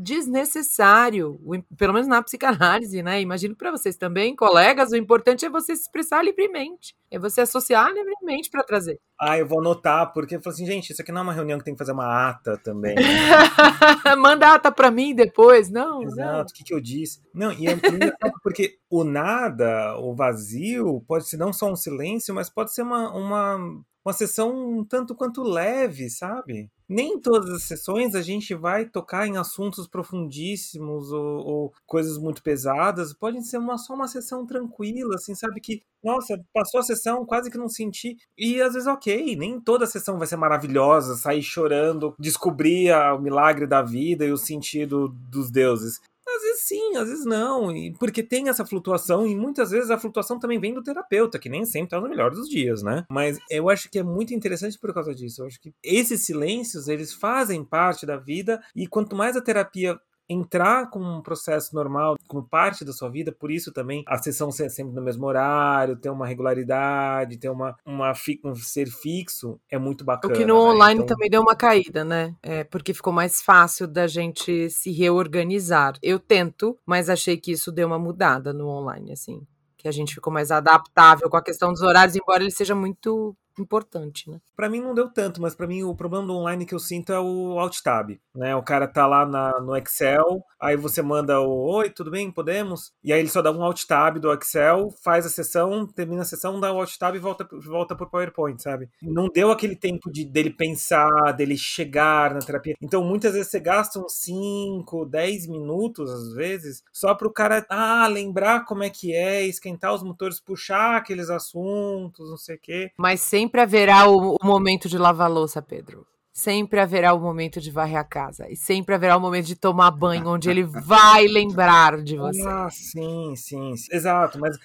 desnecessário, 0.00 1.38
pelo 1.76 1.92
menos 1.92 2.08
na 2.08 2.22
psicanálise, 2.22 3.02
né? 3.02 3.20
Imagino 3.20 3.54
para 3.54 3.70
vocês 3.70 3.98
também, 3.98 4.34
colegas, 4.34 4.92
o 4.92 4.96
importante 4.96 5.44
é 5.44 5.50
você 5.50 5.76
se 5.76 5.82
expressar 5.82 6.24
livremente, 6.24 6.96
é 7.10 7.18
você 7.18 7.42
associar 7.42 7.92
livremente 7.92 8.48
para 8.48 8.64
trazer. 8.64 8.98
Ah, 9.20 9.36
eu 9.38 9.46
vou 9.46 9.60
anotar, 9.60 10.10
porque 10.14 10.36
eu 10.36 10.40
falo 10.40 10.54
assim, 10.54 10.64
gente, 10.64 10.90
isso 10.90 11.02
aqui 11.02 11.12
não 11.12 11.20
é 11.20 11.24
uma 11.24 11.34
reunião 11.34 11.58
que 11.58 11.64
tem 11.66 11.74
que 11.74 11.78
fazer 11.78 11.92
uma 11.92 12.30
ata 12.30 12.56
também. 12.64 12.96
Manda 14.18 14.54
ata 14.54 14.72
para 14.72 14.90
mim 14.90 15.14
depois, 15.14 15.68
não. 15.68 16.02
Exato, 16.02 16.50
o 16.50 16.54
que, 16.54 16.64
que 16.64 16.72
eu 16.72 16.80
disse? 16.80 17.20
Não, 17.34 17.52
e 17.52 17.66
é 17.66 17.76
porque 18.42 18.78
o 18.88 19.04
nada, 19.04 19.98
o 19.98 20.14
vazio, 20.14 21.04
pode 21.06 21.28
ser 21.28 21.36
não 21.36 21.52
só 21.52 21.70
um 21.70 21.76
silêncio, 21.76 22.34
mas 22.34 22.48
pode 22.48 22.72
ser 22.72 22.80
uma, 22.82 23.14
uma, 23.14 23.56
uma 24.02 24.12
sessão 24.14 24.78
um 24.78 24.82
tanto 24.82 25.14
quanto 25.14 25.42
leve, 25.42 26.08
sabe? 26.08 26.70
Nem 26.90 27.14
em 27.14 27.20
todas 27.20 27.48
as 27.50 27.62
sessões 27.62 28.16
a 28.16 28.20
gente 28.20 28.52
vai 28.52 28.84
tocar 28.84 29.24
em 29.24 29.36
assuntos 29.36 29.86
profundíssimos 29.86 31.12
ou, 31.12 31.46
ou 31.46 31.74
coisas 31.86 32.18
muito 32.18 32.42
pesadas. 32.42 33.14
Pode 33.14 33.40
ser 33.46 33.58
uma, 33.58 33.78
só 33.78 33.94
uma 33.94 34.08
sessão 34.08 34.44
tranquila, 34.44 35.14
assim, 35.14 35.32
sabe? 35.36 35.60
Que, 35.60 35.82
nossa, 36.02 36.36
passou 36.52 36.80
a 36.80 36.82
sessão, 36.82 37.24
quase 37.24 37.48
que 37.48 37.56
não 37.56 37.68
senti. 37.68 38.16
E 38.36 38.60
às 38.60 38.72
vezes, 38.72 38.88
ok, 38.88 39.36
nem 39.36 39.60
toda 39.60 39.84
a 39.84 39.86
sessão 39.86 40.18
vai 40.18 40.26
ser 40.26 40.36
maravilhosa, 40.36 41.14
sair 41.14 41.42
chorando, 41.42 42.12
descobrir 42.18 42.92
o 43.14 43.20
milagre 43.20 43.68
da 43.68 43.82
vida 43.82 44.24
e 44.24 44.32
o 44.32 44.36
sentido 44.36 45.08
dos 45.30 45.48
deuses. 45.48 46.00
Às 46.40 46.42
vezes 46.42 46.60
sim, 46.62 46.96
às 46.96 47.08
vezes 47.08 47.24
não, 47.26 47.70
e 47.70 47.92
porque 47.92 48.22
tem 48.22 48.48
essa 48.48 48.64
flutuação 48.64 49.26
e 49.26 49.36
muitas 49.36 49.70
vezes 49.70 49.90
a 49.90 49.98
flutuação 49.98 50.38
também 50.38 50.58
vem 50.58 50.72
do 50.72 50.82
terapeuta, 50.82 51.38
que 51.38 51.50
nem 51.50 51.66
sempre 51.66 51.90
tá 51.90 52.00
no 52.00 52.08
melhor 52.08 52.30
dos 52.30 52.48
dias, 52.48 52.82
né? 52.82 53.04
Mas 53.10 53.38
eu 53.50 53.68
acho 53.68 53.90
que 53.90 53.98
é 53.98 54.02
muito 54.02 54.32
interessante 54.32 54.78
por 54.78 54.92
causa 54.94 55.14
disso. 55.14 55.42
Eu 55.42 55.46
acho 55.46 55.60
que 55.60 55.74
esses 55.84 56.24
silêncios, 56.24 56.88
eles 56.88 57.12
fazem 57.12 57.62
parte 57.62 58.06
da 58.06 58.16
vida 58.16 58.62
e 58.74 58.86
quanto 58.86 59.14
mais 59.14 59.36
a 59.36 59.42
terapia 59.42 60.00
entrar 60.30 60.88
com 60.88 61.00
um 61.00 61.20
processo 61.20 61.74
normal, 61.74 62.16
como 62.28 62.46
parte 62.46 62.84
da 62.84 62.92
sua 62.92 63.10
vida, 63.10 63.32
por 63.32 63.50
isso 63.50 63.72
também 63.72 64.04
a 64.06 64.16
sessão 64.16 64.52
ser 64.52 64.70
sempre 64.70 64.94
no 64.94 65.02
mesmo 65.02 65.26
horário, 65.26 65.96
ter 65.96 66.08
uma 66.08 66.26
regularidade, 66.26 67.36
ter 67.36 67.48
uma, 67.48 67.76
uma 67.84 68.12
um 68.44 68.54
ser 68.54 68.88
fixo, 68.88 69.60
é 69.68 69.76
muito 69.76 70.04
bacana. 70.04 70.32
O 70.32 70.36
que 70.36 70.46
no 70.46 70.54
né? 70.54 70.70
online 70.70 71.02
então... 71.02 71.16
também 71.16 71.28
deu 71.28 71.42
uma 71.42 71.56
caída, 71.56 72.04
né? 72.04 72.34
É, 72.42 72.62
porque 72.62 72.94
ficou 72.94 73.12
mais 73.12 73.42
fácil 73.42 73.88
da 73.88 74.06
gente 74.06 74.70
se 74.70 74.92
reorganizar. 74.92 75.94
Eu 76.00 76.20
tento, 76.20 76.78
mas 76.86 77.10
achei 77.10 77.36
que 77.36 77.50
isso 77.50 77.72
deu 77.72 77.88
uma 77.88 77.98
mudada 77.98 78.52
no 78.52 78.68
online, 78.68 79.12
assim. 79.12 79.42
Que 79.76 79.88
a 79.88 79.92
gente 79.92 80.14
ficou 80.14 80.32
mais 80.32 80.50
adaptável 80.50 81.28
com 81.28 81.36
a 81.36 81.42
questão 81.42 81.72
dos 81.72 81.82
horários, 81.82 82.14
embora 82.14 82.42
ele 82.42 82.52
seja 82.52 82.74
muito 82.74 83.34
importante, 83.60 84.28
né? 84.30 84.40
Para 84.56 84.68
mim 84.68 84.80
não 84.80 84.94
deu 84.94 85.08
tanto, 85.08 85.40
mas 85.40 85.54
para 85.54 85.66
mim 85.66 85.82
o 85.82 85.94
problema 85.94 86.26
do 86.26 86.34
online 86.34 86.66
que 86.66 86.74
eu 86.74 86.78
sinto 86.78 87.12
é 87.12 87.20
o 87.20 87.58
Alt 87.58 87.80
Tab, 87.82 88.10
né? 88.34 88.54
O 88.56 88.62
cara 88.62 88.86
tá 88.86 89.06
lá 89.06 89.24
na, 89.26 89.60
no 89.60 89.76
Excel, 89.76 90.42
aí 90.58 90.76
você 90.76 91.02
manda 91.02 91.40
o 91.40 91.60
Oi, 91.72 91.90
tudo 91.90 92.10
bem? 92.10 92.30
Podemos? 92.30 92.92
E 93.02 93.12
aí 93.12 93.20
ele 93.20 93.28
só 93.28 93.42
dá 93.42 93.50
um 93.50 93.62
Alt 93.62 93.84
Tab 93.84 94.18
do 94.18 94.32
Excel, 94.32 94.90
faz 95.02 95.26
a 95.26 95.28
sessão, 95.28 95.86
termina 95.86 96.22
a 96.22 96.24
sessão, 96.24 96.60
dá 96.60 96.72
o 96.72 96.78
Alt 96.78 96.96
Tab 96.98 97.14
e 97.14 97.18
volta, 97.18 97.48
volta 97.64 97.96
pro 97.96 98.10
PowerPoint, 98.10 98.62
sabe? 98.62 98.88
Não 99.02 99.28
deu 99.28 99.50
aquele 99.50 99.76
tempo 99.76 100.10
de 100.10 100.24
dele 100.24 100.50
pensar, 100.50 101.32
dele 101.32 101.56
chegar 101.56 102.34
na 102.34 102.40
terapia. 102.40 102.74
Então 102.82 103.02
muitas 103.02 103.32
vezes 103.32 103.50
você 103.50 103.60
gasta 103.60 103.98
uns 103.98 104.12
5, 104.14 105.06
10 105.06 105.46
minutos, 105.46 106.10
às 106.10 106.32
vezes, 106.34 106.82
só 106.92 107.14
pro 107.14 107.32
cara, 107.32 107.64
ah, 107.68 108.06
lembrar 108.06 108.64
como 108.64 108.82
é 108.82 108.90
que 108.90 109.14
é, 109.14 109.46
esquentar 109.46 109.94
os 109.94 110.02
motores, 110.02 110.40
puxar 110.40 110.96
aqueles 110.96 111.30
assuntos, 111.30 112.30
não 112.30 112.36
sei 112.36 112.56
o 112.56 112.60
quê. 112.60 112.90
Mas 112.96 113.20
sempre 113.20 113.49
sempre 113.50 113.60
haverá 113.62 114.08
o, 114.08 114.36
o 114.40 114.46
momento 114.46 114.88
de 114.88 114.96
lavar 114.96 115.28
louça, 115.28 115.60
Pedro. 115.60 116.06
sempre 116.32 116.78
haverá 116.78 117.12
o 117.12 117.18
momento 117.18 117.60
de 117.60 117.70
varrer 117.70 117.98
a 117.98 118.04
casa. 118.04 118.48
E 118.48 118.56
sempre 118.56 118.94
haverá 118.94 119.16
o 119.16 119.20
momento 119.20 119.46
de 119.46 119.56
tomar 119.56 119.90
banho, 119.90 120.28
onde 120.28 120.48
ele 120.48 120.62
vai 120.62 121.26
lembrar 121.26 122.00
de 122.00 122.16
você. 122.16 122.46
Ah, 122.46 122.68
sim, 122.70 123.34
sim, 123.36 123.76
sim. 123.76 123.88
exato. 123.94 124.38
Mas 124.38 124.56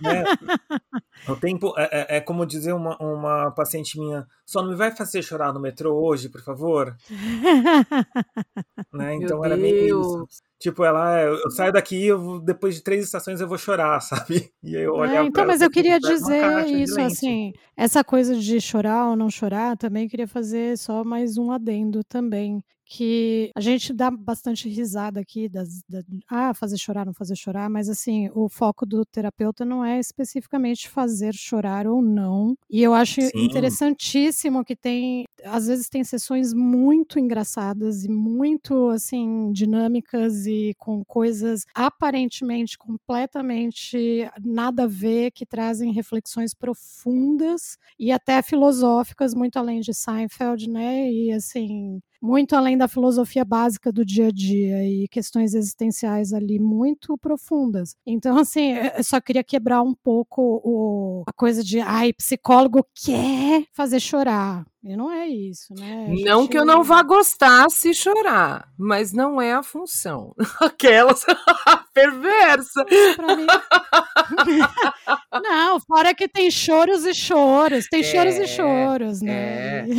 né, 0.00 0.24
o 1.28 1.36
tempo 1.36 1.74
é, 1.76 1.88
é, 1.92 2.16
é 2.16 2.20
como 2.20 2.46
dizer 2.46 2.72
uma, 2.72 2.96
uma 2.96 3.50
paciente 3.50 3.98
minha: 3.98 4.26
só 4.46 4.62
não 4.62 4.70
me 4.70 4.76
vai 4.76 4.90
fazer 4.90 5.22
chorar 5.22 5.52
no 5.52 5.60
metrô 5.60 5.94
hoje, 5.94 6.30
por 6.30 6.42
favor. 6.42 6.96
né? 8.92 9.16
Então 9.16 9.40
Meu 9.40 9.44
era 9.44 9.56
meio 9.56 10.00
isso. 10.00 10.26
Tipo, 10.60 10.84
ela, 10.84 11.18
"É, 11.20 11.28
eu 11.28 11.50
saio 11.50 11.72
daqui, 11.72 12.06
eu 12.06 12.40
depois 12.40 12.76
de 12.76 12.82
três 12.82 13.04
estações 13.04 13.40
eu 13.40 13.48
vou 13.48 13.58
chorar, 13.58 14.00
sabe? 14.30 14.52
E 14.62 14.76
aí 14.76 14.82
eu 14.84 14.94
É, 14.96 15.22
olhava 15.22 15.24
então, 15.24 15.44
ela, 15.44 15.46
mas 15.46 15.60
eu 15.60 15.68
"Você 15.70 15.70
queria 15.70 15.98
uma 16.20 16.30
dizer 16.30 16.66
isso, 16.66 17.00
lenço." 17.00 17.00
assim, 17.00 17.52
essa 17.76 18.04
coisa 18.04 18.36
de 18.38 18.60
chorar 18.60 19.08
ou 19.08 19.16
não 19.16 19.28
chorar, 19.28 19.76
também 19.76 20.08
queria 20.08 20.28
fazer 20.28 20.78
só 20.78 21.02
mais 21.04 21.36
um 21.36 21.50
adendo 21.50 22.04
também, 22.04 22.62
que 22.84 23.50
a 23.54 23.60
gente 23.60 23.92
dá 23.92 24.10
bastante 24.10 24.68
risada 24.68 25.20
aqui 25.20 25.48
das, 25.48 25.82
da, 25.88 26.02
ah, 26.30 26.54
fazer 26.54 26.76
chorar, 26.78 27.06
não 27.06 27.14
fazer 27.14 27.36
chorar, 27.36 27.68
mas 27.70 27.88
assim, 27.88 28.28
o 28.34 28.48
foco 28.48 28.84
do 28.86 29.04
terapeuta 29.04 29.64
não 29.64 29.84
é 29.84 29.98
especificamente 29.98 30.88
fazer 30.88 31.34
chorar 31.34 31.86
ou 31.86 32.02
não, 32.02 32.56
e 32.70 32.82
eu 32.82 32.94
acho 32.94 33.20
Sim. 33.20 33.30
interessantíssimo 33.46 34.64
que 34.64 34.76
tem, 34.76 35.24
às 35.44 35.66
vezes 35.66 35.88
tem 35.88 36.04
sessões 36.04 36.52
muito 36.52 37.18
engraçadas 37.18 38.04
e 38.04 38.08
muito, 38.10 38.88
assim, 38.90 39.50
dinâmicas 39.52 40.46
e 40.46 40.74
com 40.78 41.04
coisas 41.04 41.64
aparentemente 41.74 42.76
completamente 42.78 44.28
nada 44.44 44.84
a 44.84 44.86
ver, 44.86 45.30
que 45.30 45.46
trazem 45.46 45.92
reflexões 45.92 46.54
profundas 46.54 47.76
e 47.98 48.10
até 48.12 48.42
filosóficas, 48.42 49.34
muito 49.34 49.58
além 49.58 49.80
de 49.80 49.94
Seinfeld, 49.94 50.68
né? 50.68 51.10
E 51.10 51.32
assim, 51.32 52.00
muito 52.24 52.56
além 52.56 52.76
da 52.78 52.88
filosofia 52.88 53.44
básica 53.44 53.92
do 53.92 54.04
dia 54.04 54.28
a 54.28 54.30
dia 54.30 54.82
e 54.88 55.06
questões 55.08 55.54
existenciais 55.54 56.32
ali 56.32 56.58
muito 56.58 57.18
profundas. 57.18 57.94
Então, 58.06 58.36
assim, 58.40 58.72
eu 58.96 59.04
só 59.04 59.20
queria 59.20 59.44
quebrar 59.44 59.82
um 59.82 59.94
pouco 59.94 60.60
o- 60.64 61.22
a 61.28 61.32
coisa 61.32 61.62
de, 61.62 61.80
ai, 61.80 62.12
psicólogo 62.14 62.86
quer 62.94 63.64
fazer 63.74 64.00
chorar. 64.00 64.64
E 64.86 64.94
não 64.96 65.10
é 65.10 65.26
isso, 65.26 65.72
né? 65.74 66.04
A 66.04 66.08
Não 66.30 66.42
gente- 66.42 66.50
que 66.50 66.58
eu 66.58 66.64
não 66.66 66.84
vá 66.84 67.02
gostar 67.02 67.70
se 67.70 67.94
chorar, 67.94 68.68
mas 68.78 69.14
não 69.14 69.40
é 69.40 69.54
a 69.54 69.62
função. 69.62 70.34
Aquelas 70.60 71.24
perversa. 71.94 72.84
Mim. 72.84 73.46
não, 75.42 75.80
fora 75.80 76.14
que 76.14 76.28
tem 76.28 76.50
choros 76.50 77.04
e 77.06 77.14
choros, 77.14 77.86
tem 77.88 78.02
choros 78.02 78.34
É, 78.34 78.42
e 78.44 78.46
choros, 78.46 79.22
né? 79.22 79.88
é. 79.88 79.94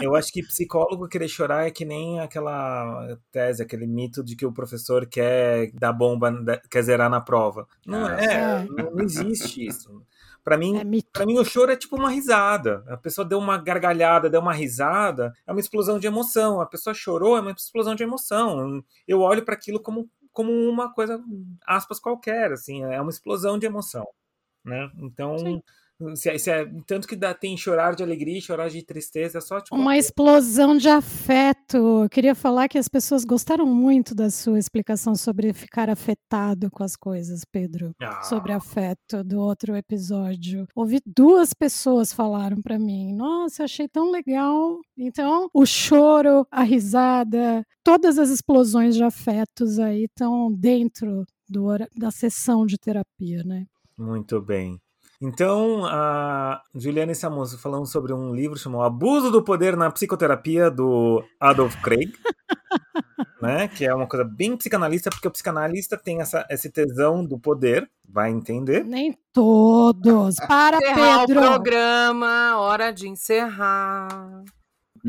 Eu 0.00 0.14
acho 0.14 0.32
que 0.32 0.42
psicólogo 0.42 1.06
querer 1.08 1.28
chorar 1.28 1.66
é 1.66 1.70
que 1.70 1.84
nem 1.84 2.18
aquela 2.20 3.16
tese, 3.30 3.62
aquele 3.62 3.86
mito 3.86 4.22
de 4.24 4.34
que 4.36 4.46
o 4.46 4.52
professor 4.52 5.06
quer 5.06 5.70
dar 5.74 5.92
bomba, 5.92 6.32
quer 6.70 6.82
zerar 6.82 7.10
na 7.10 7.20
prova. 7.20 7.66
Não 7.86 8.06
Ah, 8.06 8.16
é, 8.20 8.24
é. 8.24 8.64
não, 8.68 8.90
não 8.92 9.04
existe 9.04 9.66
isso. 9.66 10.02
Pra 10.44 10.56
mim, 10.58 10.76
É. 10.78 10.82
Pra 11.12 11.24
mim, 11.26 11.38
o 11.38 11.44
choro 11.44 11.70
é 11.72 11.76
tipo 11.76 11.96
uma 11.96 12.10
risada. 12.10 12.84
A 12.88 12.96
pessoa 12.96 13.24
deu 13.24 13.38
uma 13.38 13.56
gargalhada, 13.58 14.28
deu 14.28 14.40
uma 14.40 14.52
risada, 14.52 15.32
é 15.46 15.52
uma 15.52 15.60
explosão 15.60 15.98
de 15.98 16.06
emoção. 16.06 16.60
A 16.60 16.66
pessoa 16.66 16.94
chorou, 16.94 17.36
é 17.36 17.40
uma 17.40 17.52
explosão 17.52 17.94
de 17.94 18.02
emoção. 18.02 18.82
Eu 19.06 19.20
olho 19.20 19.44
para 19.44 19.54
aquilo 19.54 19.80
como, 19.80 20.08
como 20.32 20.50
uma 20.52 20.92
coisa, 20.92 21.22
aspas, 21.66 22.00
qualquer, 22.00 22.52
assim, 22.52 22.82
é 22.84 23.00
uma 23.00 23.10
explosão 23.10 23.58
de 23.58 23.66
emoção. 23.66 24.06
Né? 24.64 24.90
Então, 24.98 25.38
Sim. 25.38 25.62
Se 26.16 26.28
é- 26.30 26.38
se 26.38 26.50
é- 26.50 26.70
tanto 26.86 27.06
que 27.08 27.16
dá, 27.16 27.32
tem 27.34 27.56
chorar 27.56 27.94
de 27.94 28.02
alegria 28.02 28.40
chorar 28.40 28.68
de 28.68 28.82
tristeza, 28.82 29.38
é 29.38 29.40
só 29.40 29.60
tipo. 29.60 29.74
Uma 29.76 29.96
explosão 29.96 30.76
de 30.76 30.88
afeto. 30.88 32.02
Eu 32.02 32.08
queria 32.10 32.34
falar 32.34 32.68
que 32.68 32.78
as 32.78 32.88
pessoas 32.88 33.24
gostaram 33.24 33.66
muito 33.66 34.14
da 34.14 34.30
sua 34.30 34.58
explicação 34.58 35.14
sobre 35.14 35.52
ficar 35.52 35.88
afetado 35.90 36.70
com 36.70 36.82
as 36.82 36.96
coisas, 36.96 37.42
Pedro. 37.50 37.94
Ah, 38.00 38.22
Sobre 38.22 38.52
afeto 38.52 39.22
do 39.24 39.40
outro 39.40 39.74
episódio. 39.76 40.66
Ouvi 40.74 41.00
duas 41.06 41.52
pessoas 41.54 42.12
falaram 42.12 42.60
pra 42.60 42.78
mim: 42.78 43.14
Nossa, 43.14 43.62
eu 43.62 43.64
achei 43.64 43.88
tão 43.88 44.10
legal. 44.10 44.78
Então, 44.96 45.48
o 45.54 45.64
choro, 45.66 46.46
a 46.50 46.62
risada, 46.62 47.64
todas 47.84 48.18
as 48.18 48.30
explosões 48.30 48.94
de 48.94 49.02
afetos 49.02 49.78
aí 49.78 50.04
estão 50.04 50.52
dentro 50.52 51.24
do 51.48 51.66
da 51.96 52.10
sessão 52.10 52.64
de 52.66 52.78
terapia, 52.78 53.42
né? 53.44 53.66
Muito 53.98 54.40
bem. 54.40 54.80
Então, 55.22 55.86
a 55.86 56.60
Juliana 56.74 57.12
e 57.12 57.14
Samuso 57.14 57.56
falando 57.56 57.86
sobre 57.86 58.12
um 58.12 58.34
livro 58.34 58.58
chamado 58.58 58.82
Abuso 58.82 59.30
do 59.30 59.40
Poder 59.40 59.76
na 59.76 59.88
Psicoterapia, 59.88 60.68
do 60.68 61.22
Adolf 61.38 61.76
Krieg. 61.80 62.12
né? 63.40 63.68
Que 63.68 63.84
é 63.84 63.94
uma 63.94 64.08
coisa 64.08 64.24
bem 64.24 64.56
psicanalista, 64.56 65.10
porque 65.10 65.28
o 65.28 65.30
psicanalista 65.30 65.96
tem 65.96 66.20
essa, 66.20 66.44
esse 66.50 66.68
tesão 66.70 67.24
do 67.24 67.38
poder, 67.38 67.88
vai 68.04 68.30
entender. 68.30 68.84
Nem 68.84 69.16
todos. 69.32 70.36
Para, 70.36 70.78
Encerrar 70.78 71.22
o 71.22 71.26
Pedro. 71.26 71.40
programa, 71.40 72.58
hora 72.58 72.90
de 72.90 73.08
encerrar. 73.08 74.08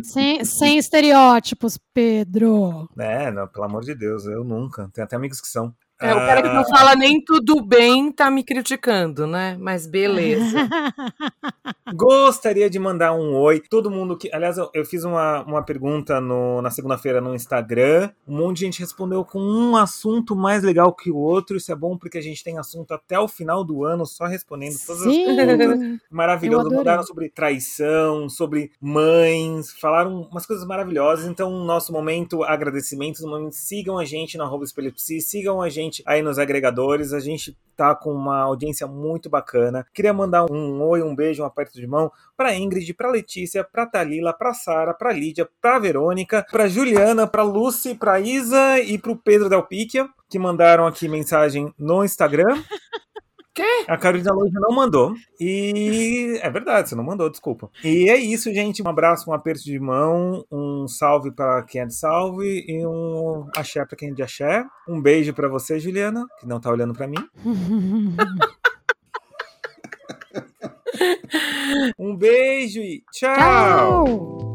Sem, 0.04 0.46
sem 0.46 0.78
estereótipos, 0.78 1.80
Pedro. 1.94 2.88
É, 2.98 3.32
não, 3.32 3.48
pelo 3.48 3.66
amor 3.66 3.84
de 3.84 3.94
Deus, 3.94 4.26
eu 4.26 4.44
nunca. 4.44 4.90
Tem 4.94 5.04
até 5.04 5.16
amigos 5.16 5.42
que 5.42 5.48
são. 5.48 5.74
É, 6.04 6.14
o 6.14 6.18
cara 6.18 6.42
que 6.42 6.50
não 6.50 6.66
fala 6.66 6.96
nem 6.96 7.24
tudo 7.24 7.62
bem 7.62 8.12
tá 8.12 8.30
me 8.30 8.44
criticando, 8.44 9.26
né? 9.26 9.56
Mas 9.60 9.88
beleza. 9.88 10.58
Gostaria 11.96 12.70
de 12.70 12.80
mandar 12.80 13.14
um 13.14 13.36
oi. 13.36 13.62
Todo 13.70 13.92
mundo 13.92 14.18
que. 14.18 14.30
Aliás, 14.34 14.58
eu, 14.58 14.70
eu 14.74 14.86
fiz 14.86 15.04
uma, 15.04 15.44
uma 15.44 15.64
pergunta 15.64 16.20
no- 16.20 16.62
na 16.62 16.70
segunda-feira 16.72 17.22
no 17.22 17.36
Instagram. 17.36 18.10
Um 18.28 18.38
monte 18.38 18.58
de 18.60 18.66
gente 18.66 18.80
respondeu 18.80 19.24
com 19.24 19.40
um 19.40 19.76
assunto 19.76 20.36
mais 20.36 20.64
legal 20.64 20.94
que 20.94 21.12
o 21.12 21.18
outro. 21.18 21.58
Isso 21.58 21.72
é 21.72 21.76
bom 21.76 21.98
porque 21.98 22.18
a 22.18 22.22
gente 22.22 22.44
tem 22.44 22.58
assunto 22.58 22.94
até 22.94 23.20
o 23.20 23.28
final 23.28 23.64
do 23.64 23.84
ano 23.86 24.06
só 24.06 24.26
respondendo 24.26 24.76
todas 24.86 25.02
as 25.02 25.08
perguntas. 25.16 25.80
Sim. 25.80 26.00
Maravilhoso. 26.10 26.70
Mandaram 26.72 27.04
sobre 27.04 27.30
traição, 27.30 28.28
sobre 28.30 28.72
mães, 28.82 29.72
falaram 29.80 30.22
umas 30.32 30.46
coisas 30.46 30.66
maravilhosas. 30.66 31.28
Então, 31.28 31.52
nosso 31.64 31.92
momento 31.92 32.44
agradecimentos, 32.44 33.22
no 33.22 33.30
momento, 33.30 33.54
sigam 33.54 33.98
a 33.98 34.06
gente 34.06 34.38
na 34.38 34.46
arroba 34.46 34.64
Espelho 34.64 34.92
Psi, 34.94 35.22
sigam 35.22 35.62
a 35.62 35.70
gente 35.70 35.93
aí 36.06 36.22
nos 36.22 36.40
agregadores. 36.40 37.14
A 37.14 37.20
gente 37.20 37.58
tá 37.76 37.94
com 37.94 38.14
uma 38.14 38.40
audiência 38.40 38.88
muito 38.88 39.30
bacana. 39.30 39.86
Queria 39.94 40.14
mandar 40.14 40.50
um 40.50 40.82
oi, 40.82 41.04
um 41.04 41.16
beijo, 41.16 41.44
um 41.44 41.46
aperto 41.46 41.80
de 41.80 41.86
mão 41.86 42.12
pra 42.36 42.56
Ingrid, 42.56 42.94
pra 42.94 43.12
Letícia, 43.12 43.64
pra 43.64 43.86
Talila, 43.86 44.34
pra 44.34 44.54
Sara, 44.54 44.94
pra 44.94 45.12
Lídia, 45.12 45.48
pra 45.62 45.80
Verônica, 45.80 46.46
pra 46.50 46.68
Juliana, 46.68 47.28
pra 47.28 47.44
Lucy, 47.44 47.96
pra 47.96 48.20
Isa 48.20 48.80
e 48.80 48.98
pro 48.98 49.16
Pedro 49.16 49.50
Delpicchia, 49.50 50.08
que 50.30 50.40
mandaram 50.40 50.88
aqui 50.88 51.08
mensagem 51.08 51.74
no 51.78 52.04
Instagram. 52.04 52.62
Quê? 53.54 53.86
A 53.88 53.98
Carolina 53.98 54.34
Loja 54.34 54.60
não 54.60 54.76
mandou. 54.76 55.14
E 55.40 56.40
é 56.42 56.50
verdade, 56.50 56.90
você 56.90 56.96
não 56.96 57.04
mandou, 57.04 57.30
desculpa. 57.30 57.70
E 57.84 58.10
é 58.10 58.18
isso, 58.18 58.52
gente. 58.54 58.82
Um 58.82 58.88
abraço, 58.88 59.30
um 59.30 59.34
aperto 59.34 59.64
de 59.64 59.80
mão, 59.80 60.44
um 60.52 60.88
salve 60.88 61.32
para 61.32 61.62
quem 61.64 61.82
é 61.82 61.86
de 61.86 61.96
salve 61.96 62.66
e 62.68 62.86
um 62.86 63.48
axé 63.56 63.86
para 63.86 63.96
quem 63.96 64.10
é 64.10 64.14
de 64.14 64.24
axé. 64.24 64.66
Um 64.88 65.00
beijo 65.00 65.34
para 65.34 65.48
você, 65.48 65.80
Juliana, 65.80 66.26
que 66.40 66.48
não 66.48 66.60
tá 66.60 66.72
olhando 66.72 66.94
para 66.94 67.08
mim. 67.08 67.18
Um 71.98 72.16
beijo 72.16 72.80
e 72.80 73.04
tchau. 73.12 73.36
Tchau. 73.36 74.53